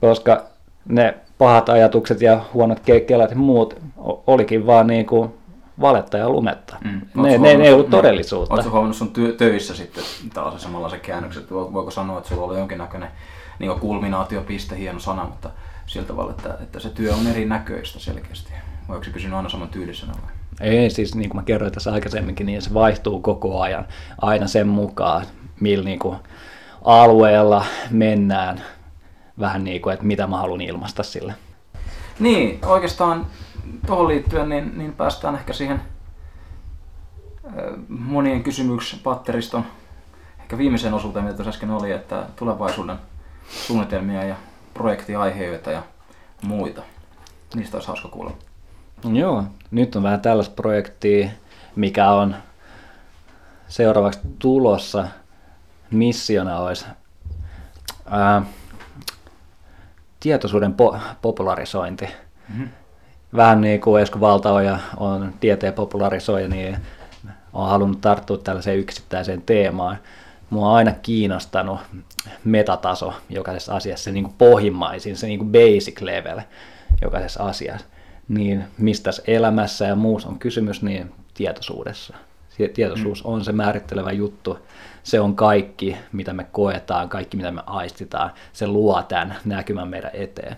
koska 0.00 0.44
ne 0.88 1.14
pahat 1.38 1.68
ajatukset 1.68 2.22
ja 2.22 2.40
huonot 2.54 2.80
kelat 3.06 3.30
ja 3.30 3.36
muut 3.36 3.76
olikin 4.26 4.66
vaan 4.66 4.86
niin 4.86 5.06
kuin 5.06 5.30
valetta 5.80 6.18
ja 6.18 6.28
lumetta. 6.28 6.76
Mm. 6.84 7.22
Ne, 7.22 7.38
ne, 7.38 7.56
ne 7.56 7.64
ei 7.64 7.72
ollut 7.72 7.90
todellisuutta. 7.90 8.54
Oletko 8.54 8.70
huomannut 8.70 8.96
sun 8.96 9.12
ty- 9.18 9.36
töissä 9.36 9.74
sitten 9.74 10.04
tällaisen 10.34 10.60
samanlaisen 10.60 11.00
käännöksen? 11.00 11.42
Voiko 11.50 11.90
sanoa, 11.90 12.18
että 12.18 12.28
sulla 12.28 12.42
oli 12.42 12.58
jonkinnäköinen 12.58 13.08
niin 13.58 13.80
kulminaatiopiste, 13.80 14.78
hieno 14.78 14.98
sana, 14.98 15.24
mutta 15.24 15.50
sillä 15.86 16.06
tavalla, 16.06 16.30
että, 16.30 16.56
että 16.62 16.80
se 16.80 16.88
työ 16.88 17.14
on 17.14 17.26
erinäköistä 17.26 17.98
selkeästi? 17.98 18.52
Vai 18.88 18.96
onko 18.96 19.04
se 19.04 19.10
pysynyt 19.10 19.36
aina 19.36 19.48
saman 19.48 19.68
tyylisenä 19.68 20.12
vai? 20.12 20.30
Ei, 20.60 20.90
siis 20.90 21.14
niin 21.14 21.30
kuin 21.30 21.36
mä 21.36 21.44
kerroin 21.44 21.72
tässä 21.72 21.92
aikaisemminkin, 21.92 22.46
niin 22.46 22.62
se 22.62 22.74
vaihtuu 22.74 23.20
koko 23.20 23.60
ajan 23.60 23.86
aina 24.22 24.46
sen 24.46 24.68
mukaan, 24.68 25.26
millä 25.60 25.84
niin 25.84 25.98
kuin 25.98 26.16
alueella 26.84 27.64
mennään, 27.90 28.62
vähän 29.38 29.64
niin 29.64 29.82
kuin, 29.82 29.94
että 29.94 30.06
mitä 30.06 30.26
mä 30.26 30.36
haluan 30.36 30.60
ilmaista 30.60 31.02
sille. 31.02 31.34
Niin, 32.18 32.58
oikeastaan 32.64 33.26
tuohon 33.86 34.08
liittyen 34.08 34.48
niin, 34.48 34.78
niin 34.78 34.92
päästään 34.92 35.34
ehkä 35.34 35.52
siihen 35.52 35.80
monien 37.88 38.42
kysymyksen 38.42 38.98
patteriston 38.98 39.64
ehkä 40.46 40.58
viimeisen 40.58 40.94
osuuteen, 40.94 41.24
mitä 41.24 41.36
tuossa 41.36 41.50
äsken 41.50 41.70
oli, 41.70 41.92
että 41.92 42.26
tulevaisuuden 42.36 42.96
suunnitelmia 43.66 44.24
ja 44.24 44.36
projektiaiheita 44.74 45.70
ja 45.70 45.82
muita. 46.42 46.82
Niistä 47.54 47.76
olisi 47.76 47.88
hauska 47.88 48.08
kuulla. 48.08 48.32
Joo, 49.12 49.44
nyt 49.70 49.96
on 49.96 50.02
vähän 50.02 50.20
tällaista 50.20 50.54
projektia, 50.54 51.28
mikä 51.76 52.10
on 52.10 52.36
seuraavaksi 53.68 54.20
tulossa. 54.38 55.08
Missiona 55.90 56.58
olisi 56.58 56.86
ää, 58.10 58.42
tietoisuuden 60.26 60.74
po- 60.74 60.98
popularisointi. 61.22 62.04
Mm-hmm. 62.48 62.68
Vähän 63.36 63.60
niin 63.60 63.80
kuin 63.80 64.02
Esko 64.02 64.20
Valtaoja 64.20 64.78
on 64.96 65.34
tieteen 65.40 65.72
popularisoija, 65.72 66.48
niin 66.48 66.76
olen 67.52 67.70
halunnut 67.70 68.00
tarttua 68.00 68.38
tällaiseen 68.38 68.78
yksittäiseen 68.78 69.42
teemaan. 69.42 69.98
Mua 70.50 70.68
on 70.68 70.76
aina 70.76 70.92
kiinnostanut 70.92 71.80
metataso 72.44 73.12
jokaisessa 73.28 73.76
asiassa, 73.76 74.04
se 74.04 74.12
niin 74.12 74.24
kuin 74.24 74.34
pohjimmaisin, 74.38 75.16
se 75.16 75.26
niin 75.26 75.38
kuin 75.38 75.52
basic 75.52 76.00
level 76.00 76.40
jokaisessa 77.02 77.44
asiassa. 77.44 77.86
Niin 78.28 78.64
mistä 78.78 79.10
elämässä 79.26 79.84
ja 79.84 79.96
muussa 79.96 80.28
on 80.28 80.38
kysymys, 80.38 80.82
niin 80.82 81.12
tietoisuudessa. 81.34 82.14
Tietoisuus 82.74 83.24
mm. 83.24 83.30
on 83.30 83.44
se 83.44 83.52
määrittelevä 83.52 84.12
juttu. 84.12 84.58
Se 85.02 85.20
on 85.20 85.36
kaikki, 85.36 85.96
mitä 86.12 86.32
me 86.32 86.46
koetaan, 86.52 87.08
kaikki, 87.08 87.36
mitä 87.36 87.50
me 87.50 87.62
aistitaan. 87.66 88.30
Se 88.52 88.66
luo 88.66 89.02
tämän 89.02 89.36
näkymän 89.44 89.88
meidän 89.88 90.10
eteen. 90.14 90.56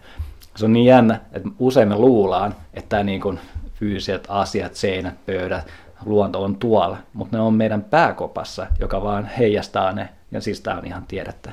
Se 0.56 0.64
on 0.64 0.72
niin 0.72 0.86
jännä, 0.86 1.20
että 1.32 1.48
usein 1.58 1.88
me 1.88 1.96
luullaan, 1.96 2.54
että 2.74 3.02
niin 3.02 3.20
kuin 3.20 3.40
fyysiset 3.74 4.26
asiat, 4.28 4.74
seinät, 4.74 5.26
pöydät, 5.26 5.66
luonto 6.04 6.42
on 6.42 6.56
tuolla, 6.56 6.96
mutta 7.12 7.36
ne 7.36 7.42
on 7.42 7.54
meidän 7.54 7.84
pääkopassa, 7.84 8.66
joka 8.80 9.02
vaan 9.02 9.26
heijastaa 9.38 9.92
ne, 9.92 10.08
ja 10.30 10.40
siis 10.40 10.60
tämä 10.60 10.78
on 10.78 10.86
ihan 10.86 11.04
tiedettä, 11.08 11.52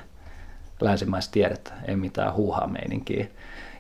länsimaista 0.82 1.32
tiedettä, 1.32 1.74
ei 1.88 1.96
mitään 1.96 2.34
huuhaa 2.34 2.68
meininkiä. 2.68 3.28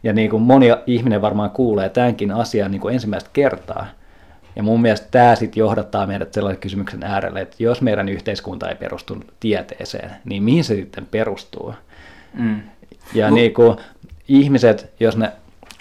Ja 0.03 0.13
niin 0.13 0.29
kuin 0.29 0.43
moni 0.43 0.67
ihminen 0.87 1.21
varmaan 1.21 1.51
kuulee 1.51 1.89
tämänkin 1.89 2.31
asian 2.31 2.71
niin 2.71 2.81
kuin 2.81 2.93
ensimmäistä 2.93 3.29
kertaa, 3.33 3.85
ja 4.55 4.63
mun 4.63 4.81
mielestä 4.81 5.07
tämä 5.11 5.35
sitten 5.35 5.59
johdattaa 5.59 6.07
meidät 6.07 6.33
sellaisen 6.33 6.61
kysymyksen 6.61 7.03
äärelle, 7.03 7.41
että 7.41 7.55
jos 7.59 7.81
meidän 7.81 8.09
yhteiskunta 8.09 8.69
ei 8.69 8.75
perustu 8.75 9.17
tieteeseen, 9.39 10.11
niin 10.25 10.43
mihin 10.43 10.63
se 10.63 10.75
sitten 10.75 11.05
perustuu? 11.05 11.73
Mm. 12.33 12.61
Ja 13.13 13.29
no. 13.29 13.35
niin 13.35 13.53
kuin 13.53 13.77
ihmiset, 14.27 14.93
jos 14.99 15.17
ne 15.17 15.31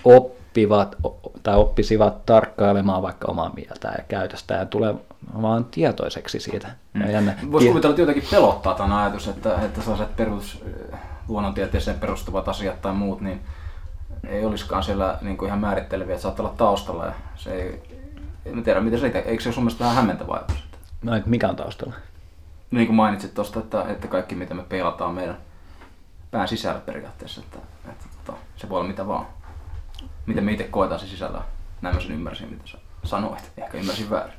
oppivat 0.05 0.97
tai 1.43 1.57
oppisivat 1.57 2.27
tarkkailemaan 2.27 3.03
vaikka 3.03 3.31
omaa 3.31 3.53
mieltä 3.55 3.89
ja 3.99 4.05
käytöstä 4.09 4.55
ja 4.55 4.67
tulee 4.67 4.95
vaan 5.43 5.65
tietoiseksi 5.65 6.41
siitä. 6.41 6.69
Mm. 6.93 7.03
Voisi 7.53 7.69
kuvitella, 7.69 7.93
että 7.93 8.03
jotenkin 8.03 8.29
pelottaa 8.31 8.75
tämä 8.75 9.03
ajatus, 9.03 9.29
että, 9.29 9.55
että 9.63 9.81
sellaiset 9.81 10.17
perus 10.17 10.65
luonnontieteeseen 11.29 11.99
perustuvat 11.99 12.49
asiat 12.49 12.83
tai 12.83 12.93
muut, 12.93 13.21
niin 13.21 13.41
ei 14.29 14.45
olisikaan 14.45 14.83
siellä 14.83 15.19
niin 15.21 15.37
kuin 15.37 15.47
ihan 15.47 15.61
määritteleviä, 15.61 16.15
että 16.15 16.23
saattaa 16.23 16.47
olla 16.47 16.57
taustalla 16.57 17.07
ja 17.07 17.13
se 17.37 17.55
ei, 17.55 17.83
en 18.47 18.63
tiedä 18.63 18.81
miten 18.81 19.01
se, 19.01 19.07
eikö 19.07 19.43
se 19.43 19.49
ole 19.49 19.55
sun 19.55 19.65
mielestä 19.65 19.85
vähän 19.85 19.97
hämmentävä 19.97 20.33
ajatus? 20.33 20.65
No, 21.03 21.13
mikä 21.27 21.49
on 21.49 21.57
taustalla? 21.57 21.95
Niin 22.71 22.87
kuin 22.87 22.97
mainitsit 22.97 23.35
tuosta, 23.35 23.61
että, 23.61 23.85
että 23.89 24.09
kaikki 24.09 24.35
mitä 24.35 24.55
me 24.55 24.63
peilataan 24.63 25.15
meidän 25.15 25.37
pään 26.31 26.49
sisällä 26.49 26.81
periaatteessa, 26.81 27.41
että, 27.41 27.59
että, 27.59 27.91
että 27.91 28.05
tota, 28.25 28.39
se 28.57 28.69
voi 28.69 28.79
olla 28.79 28.89
mitä 28.89 29.07
vaan 29.07 29.27
miten 30.27 30.45
me 30.45 30.53
itse 30.53 30.65
koetaan 30.65 31.01
se 31.01 31.07
sisällä. 31.07 31.43
Näin 31.83 31.95
mä 31.95 32.01
sen 32.01 32.13
ymmärsin, 32.13 32.51
mitä 32.51 32.63
sä 32.67 32.79
sanoit. 33.05 33.53
Ehkä 33.57 33.79
ymmärsin 33.79 34.11
väärin. 34.11 34.35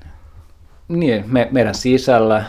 Niin, 0.87 1.23
me, 1.27 1.47
meidän 1.51 1.75
sisällä 1.75 2.45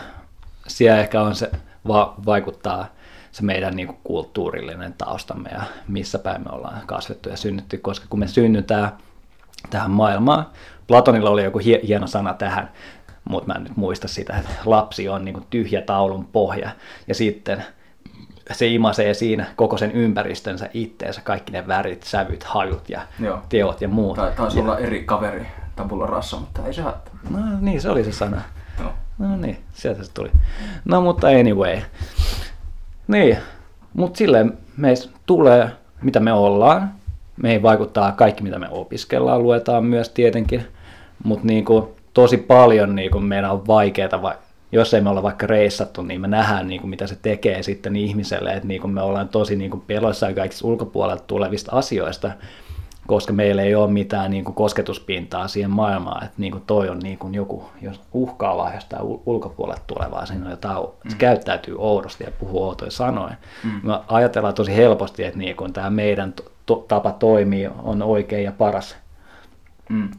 siellä 0.67 0.99
ehkä 0.99 1.21
on 1.21 1.35
se, 1.35 1.51
va, 1.87 2.13
vaikuttaa 2.25 2.85
se 3.31 3.43
meidän 3.43 3.75
niin 3.75 3.87
kuin, 3.87 3.99
kulttuurillinen 4.03 4.93
taustamme 4.93 5.49
ja 5.49 5.63
missä 5.87 6.19
päin 6.19 6.41
me 6.41 6.49
ollaan 6.51 6.87
kasvettu 6.87 7.29
ja 7.29 7.37
synnytty, 7.37 7.77
koska 7.77 8.05
kun 8.09 8.19
me 8.19 8.27
synnytään 8.27 8.91
tähän 9.69 9.91
maailmaan, 9.91 10.45
Platonilla 10.87 11.29
oli 11.29 11.43
joku 11.43 11.59
hieno 11.87 12.07
sana 12.07 12.33
tähän, 12.33 12.69
mutta 13.29 13.47
mä 13.47 13.53
en 13.53 13.63
nyt 13.63 13.77
muista 13.77 14.07
sitä, 14.07 14.37
että 14.37 14.51
lapsi 14.65 15.09
on 15.09 15.25
niin 15.25 15.33
kuin 15.33 15.45
tyhjä 15.49 15.81
taulun 15.81 16.25
pohja 16.25 16.69
ja 17.07 17.15
sitten 17.15 17.63
se 18.51 18.67
imasee 18.67 19.13
siinä 19.13 19.45
koko 19.55 19.77
sen 19.77 19.91
ympäristönsä 19.91 20.69
itteensä, 20.73 21.21
kaikki 21.21 21.51
ne 21.51 21.67
värit, 21.67 22.03
sävyt, 22.03 22.43
hajut 22.43 22.89
ja 22.89 23.01
Joo. 23.19 23.39
teot 23.49 23.81
ja 23.81 23.87
muut. 23.87 24.15
Tai 24.15 24.31
taisi 24.31 24.57
ja... 24.57 24.63
olla 24.63 24.77
eri 24.77 25.03
kaveri 25.03 25.47
tabulla 25.75 26.05
rassa, 26.05 26.37
mutta 26.37 26.61
ei 26.65 26.73
se 26.73 26.81
haittaa. 26.81 27.13
No 27.29 27.39
niin, 27.61 27.81
se 27.81 27.89
oli 27.89 28.03
se 28.03 28.11
sana. 28.11 28.41
Joo. 28.79 28.91
No 29.17 29.37
niin, 29.37 29.57
sieltä 29.73 30.03
se 30.03 30.13
tuli. 30.13 30.31
No 30.85 31.01
mutta 31.01 31.27
anyway. 31.27 31.81
Niin, 33.07 33.37
mutta 33.93 34.17
silleen 34.17 34.57
meistä 34.77 35.09
tulee, 35.25 35.69
mitä 36.01 36.19
me 36.19 36.33
ollaan. 36.33 36.91
Me 37.41 37.51
ei 37.51 37.61
vaikuttaa 37.61 38.11
kaikki, 38.11 38.43
mitä 38.43 38.59
me 38.59 38.67
opiskellaan, 38.69 39.43
luetaan 39.43 39.85
myös 39.85 40.09
tietenkin. 40.09 40.67
Mutta 41.23 41.47
niinku, 41.47 41.95
tosi 42.13 42.37
paljon 42.37 42.95
niinku, 42.95 43.19
meidän 43.19 43.51
on 43.51 43.67
vaikeaa 43.67 44.37
jos 44.71 44.93
ei 44.93 45.01
me 45.01 45.09
olla 45.09 45.23
vaikka 45.23 45.47
reissattu, 45.47 46.01
niin 46.01 46.21
me 46.21 46.27
nähdään, 46.27 46.67
niin 46.67 46.81
kuin, 46.81 46.89
mitä 46.89 47.07
se 47.07 47.17
tekee 47.21 47.63
sitten 47.63 47.95
ihmiselle, 47.95 48.53
että 48.53 48.67
niin 48.67 48.81
kuin 48.81 48.93
me 48.93 49.01
ollaan 49.01 49.29
tosi 49.29 49.55
niin 49.55 49.71
kuin 49.71 49.83
peloissaan 49.87 50.35
kaikista 50.35 50.67
ulkopuolelta 50.67 51.23
tulevista 51.27 51.71
asioista, 51.71 52.31
koska 53.07 53.33
meillä 53.33 53.61
ei 53.61 53.75
ole 53.75 53.91
mitään 53.91 54.31
niin 54.31 54.43
kuin 54.43 54.55
kosketuspintaa 54.55 55.47
siihen 55.47 55.71
maailmaan, 55.71 56.25
että 56.25 56.35
niin 56.37 56.51
kuin 56.51 56.63
toi 56.67 56.89
on 56.89 56.99
niin 56.99 57.17
kuin 57.17 57.33
joku, 57.33 57.69
jos 57.81 58.01
uhkaavaa 58.13 58.73
jostain 58.73 59.03
ulkopuolelta 59.25 59.81
tulevaa, 59.87 60.25
siinä 60.25 60.45
on 60.45 60.51
jotain, 60.51 60.77
mm. 61.03 61.09
se 61.09 61.17
käyttäytyy 61.17 61.75
oudosti 61.77 62.23
ja 62.23 62.31
puhuu 62.31 62.63
outoja 62.63 62.91
sanoja. 62.91 63.35
Mm. 63.63 63.79
Me 63.83 63.99
ajatellaan 64.07 64.53
tosi 64.53 64.75
helposti, 64.75 65.23
että 65.23 65.39
niin 65.39 65.55
kuin 65.55 65.73
tämä 65.73 65.89
meidän 65.89 66.33
to- 66.65 66.85
tapa 66.87 67.11
toimii 67.11 67.69
on 67.83 68.01
oikein 68.01 68.43
ja 68.43 68.51
paras, 68.51 68.95
mm. 69.89 70.09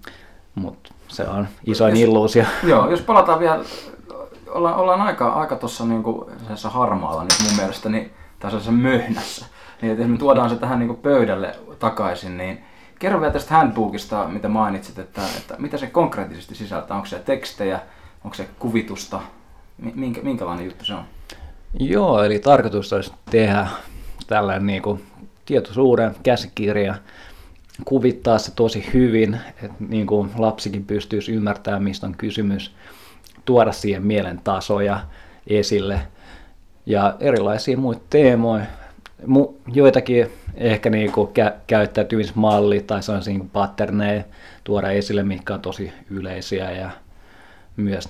Mutta 0.60 0.94
se 1.08 1.28
on 1.28 1.48
isoin 1.66 1.96
illuusio. 1.96 2.44
Joo, 2.62 2.90
jos 2.90 3.00
palataan 3.00 3.40
vielä 3.40 3.60
ollaan, 4.48 4.76
ollaan 4.76 5.00
aika, 5.00 5.28
aika 5.28 5.56
tuossa 5.56 5.84
niinku 5.84 6.30
harmaalla 6.64 7.22
nyt 7.22 7.48
mun 7.48 7.56
mielestä, 7.56 7.88
niin, 7.88 8.10
tai 8.38 8.50
möhnässä. 8.70 9.46
Niin, 9.82 9.90
että 9.92 10.02
jos 10.02 10.10
me 10.10 10.18
tuodaan 10.18 10.50
se 10.50 10.56
tähän 10.56 10.78
niinku 10.78 10.94
pöydälle 10.94 11.54
takaisin, 11.78 12.36
niin 12.36 12.64
kerro 12.98 13.20
vielä 13.20 13.32
tästä 13.32 13.54
handbookista, 13.54 14.28
mitä 14.28 14.48
mainitsit, 14.48 14.98
että, 14.98 15.22
että 15.36 15.54
mitä 15.58 15.78
se 15.78 15.86
konkreettisesti 15.86 16.54
sisältää. 16.54 16.96
Onko 16.96 17.06
se 17.06 17.18
tekstejä, 17.18 17.80
onko 18.24 18.34
se 18.34 18.48
kuvitusta, 18.58 19.20
minkä, 19.94 20.20
minkälainen 20.22 20.64
juttu 20.66 20.84
se 20.84 20.94
on? 20.94 21.04
Joo, 21.80 22.22
eli 22.22 22.38
tarkoitus 22.38 22.92
olisi 22.92 23.12
tehdä 23.30 23.66
tällainen 24.26 24.66
niin 24.66 24.82
kuin 24.82 25.04
tietoisuuden 25.46 26.14
käsikirja, 26.22 26.94
kuvittaa 27.84 28.38
se 28.38 28.52
tosi 28.54 28.90
hyvin, 28.94 29.38
että 29.62 29.76
niin 29.88 30.06
kuin 30.06 30.30
lapsikin 30.38 30.84
pystyisi 30.84 31.32
ymmärtämään, 31.32 31.82
mistä 31.82 32.06
on 32.06 32.14
kysymys 32.14 32.74
tuoda 33.44 33.72
siihen 33.72 34.06
mielen 34.06 34.40
tasoja 34.44 35.00
esille 35.46 36.00
ja 36.86 37.16
erilaisia 37.20 37.76
muita 37.76 38.02
teemoja. 38.10 38.64
Mu- 39.22 39.54
joitakin 39.72 40.26
ehkä 40.54 40.90
niinku 40.90 41.32
kä- 41.38 41.54
käyttäytymismalli 41.66 42.80
tai 42.80 43.02
sellaisia 43.02 43.32
niinku 43.32 43.48
patterneja 43.52 44.24
tuoda 44.64 44.90
esille, 44.90 45.22
mitkä 45.22 45.54
on 45.54 45.60
tosi 45.60 45.92
yleisiä 46.10 46.70
ja 46.70 46.90
myös, 47.76 48.08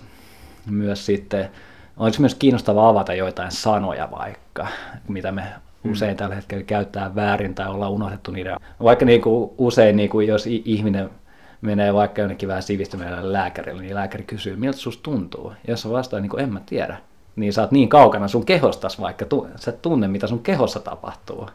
myös 0.70 1.06
sitten 1.06 1.50
olisi 1.96 2.20
myös 2.20 2.34
kiinnostavaa 2.34 2.88
avata 2.88 3.14
joitain 3.14 3.52
sanoja 3.52 4.08
vaikka, 4.10 4.66
mitä 5.08 5.32
me. 5.32 5.42
Usein 5.84 6.16
tällä 6.16 6.34
hetkellä 6.34 6.64
käyttää 6.64 7.14
väärin 7.14 7.54
tai 7.54 7.68
ollaan 7.68 7.92
unohdettu 7.92 8.30
niiden. 8.30 8.56
Vaikka 8.82 9.04
niinku 9.04 9.54
usein, 9.58 9.96
niinku, 9.96 10.20
jos 10.20 10.46
ihminen 10.46 11.10
menee 11.60 11.94
vaikka 11.94 12.20
jonnekin 12.20 12.48
vähän 12.48 12.62
sivistyneelle 12.62 13.32
lääkärille, 13.32 13.82
niin 13.82 13.94
lääkäri 13.94 14.24
kysyy, 14.24 14.56
miltä 14.56 14.78
susta 14.78 15.02
tuntuu? 15.02 15.52
Ja 15.66 15.72
jos 15.72 15.90
vastaa, 15.90 16.20
niin 16.20 16.30
kuin 16.30 16.42
en 16.42 16.52
mä 16.52 16.60
tiedä, 16.66 16.96
niin 17.36 17.52
sä 17.52 17.62
oot 17.62 17.70
niin 17.70 17.88
kaukana 17.88 18.28
sun 18.28 18.46
kehostas 18.46 19.00
vaikka, 19.00 19.26
sä 19.56 19.70
et 19.70 19.82
tunne, 19.82 20.08
mitä 20.08 20.26
sun 20.26 20.42
kehossa 20.42 20.80
tapahtuu. 20.80 21.48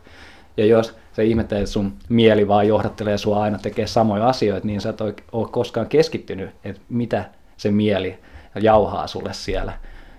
Ja 0.57 0.65
jos 0.65 0.95
se 1.13 1.23
ihmettelee, 1.23 1.61
että 1.63 1.73
sun 1.73 1.93
mieli 2.09 2.47
vaan 2.47 2.67
johdattelee 2.67 3.17
sua 3.17 3.41
aina 3.41 3.57
tekee 3.57 3.87
samoja 3.87 4.27
asioita, 4.27 4.67
niin 4.67 4.81
sä 4.81 4.89
et 4.89 5.01
ole 5.01 5.47
koskaan 5.51 5.87
keskittynyt, 5.87 6.49
että 6.63 6.81
mitä 6.89 7.25
se 7.57 7.71
mieli 7.71 8.17
jauhaa 8.61 9.07
sulle 9.07 9.33
siellä. 9.33 9.73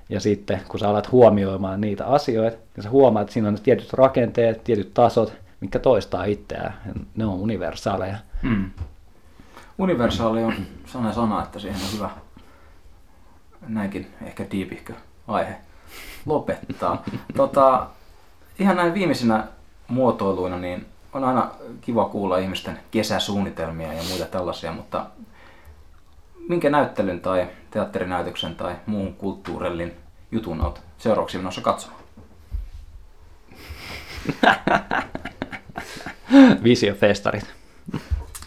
Ja 0.08 0.20
sitten 0.20 0.60
kun 0.68 0.80
sä 0.80 0.88
alat 0.88 1.12
huomioimaan 1.12 1.80
niitä 1.80 2.06
asioita, 2.06 2.56
niin 2.76 2.84
sä 2.84 2.90
huomaat, 2.90 3.22
että 3.22 3.32
siinä 3.32 3.48
on 3.48 3.58
tietyt 3.62 3.92
rakenteet, 3.92 4.64
tietyt 4.64 4.94
tasot, 4.94 5.32
mikä 5.60 5.78
toistaa 5.78 6.24
itseään. 6.24 6.74
Ne 7.16 7.26
on 7.26 7.34
universaaleja. 7.34 8.16
Mm. 8.42 8.70
Universaali 9.78 10.44
on 10.44 10.54
sana 10.86 11.12
sana, 11.12 11.42
että 11.42 11.58
siihen 11.58 11.80
on 11.80 11.92
hyvä 11.94 12.10
näinkin 13.68 14.06
ehkä 14.24 14.46
diipihkö 14.50 14.92
aihe 15.28 15.56
lopettaa. 16.26 17.02
tota, 17.36 17.86
ihan 18.58 18.76
näin 18.76 18.94
viimeisinä 18.94 19.44
muotoiluina, 19.88 20.56
niin 20.56 20.86
on 21.12 21.24
aina 21.24 21.50
kiva 21.80 22.04
kuulla 22.04 22.38
ihmisten 22.38 22.78
kesäsuunnitelmia 22.90 23.92
ja 23.92 24.02
muita 24.08 24.24
tällaisia, 24.24 24.72
mutta 24.72 25.06
minkä 26.48 26.70
näyttelyn 26.70 27.20
tai 27.20 27.48
teatterinäytöksen 27.74 28.56
tai 28.56 28.76
muun 28.86 29.14
kulttuurellin 29.14 29.92
jutun 30.32 30.60
olet 30.60 30.82
seuraavaksi 30.98 31.38
menossa 31.38 31.60
katsomaan? 31.60 32.02
Visiofestarit. 36.64 37.54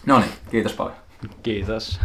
No 0.06 0.18
niin, 0.18 0.30
kiitos 0.50 0.72
paljon. 0.72 0.96
Kiitos. 1.42 2.00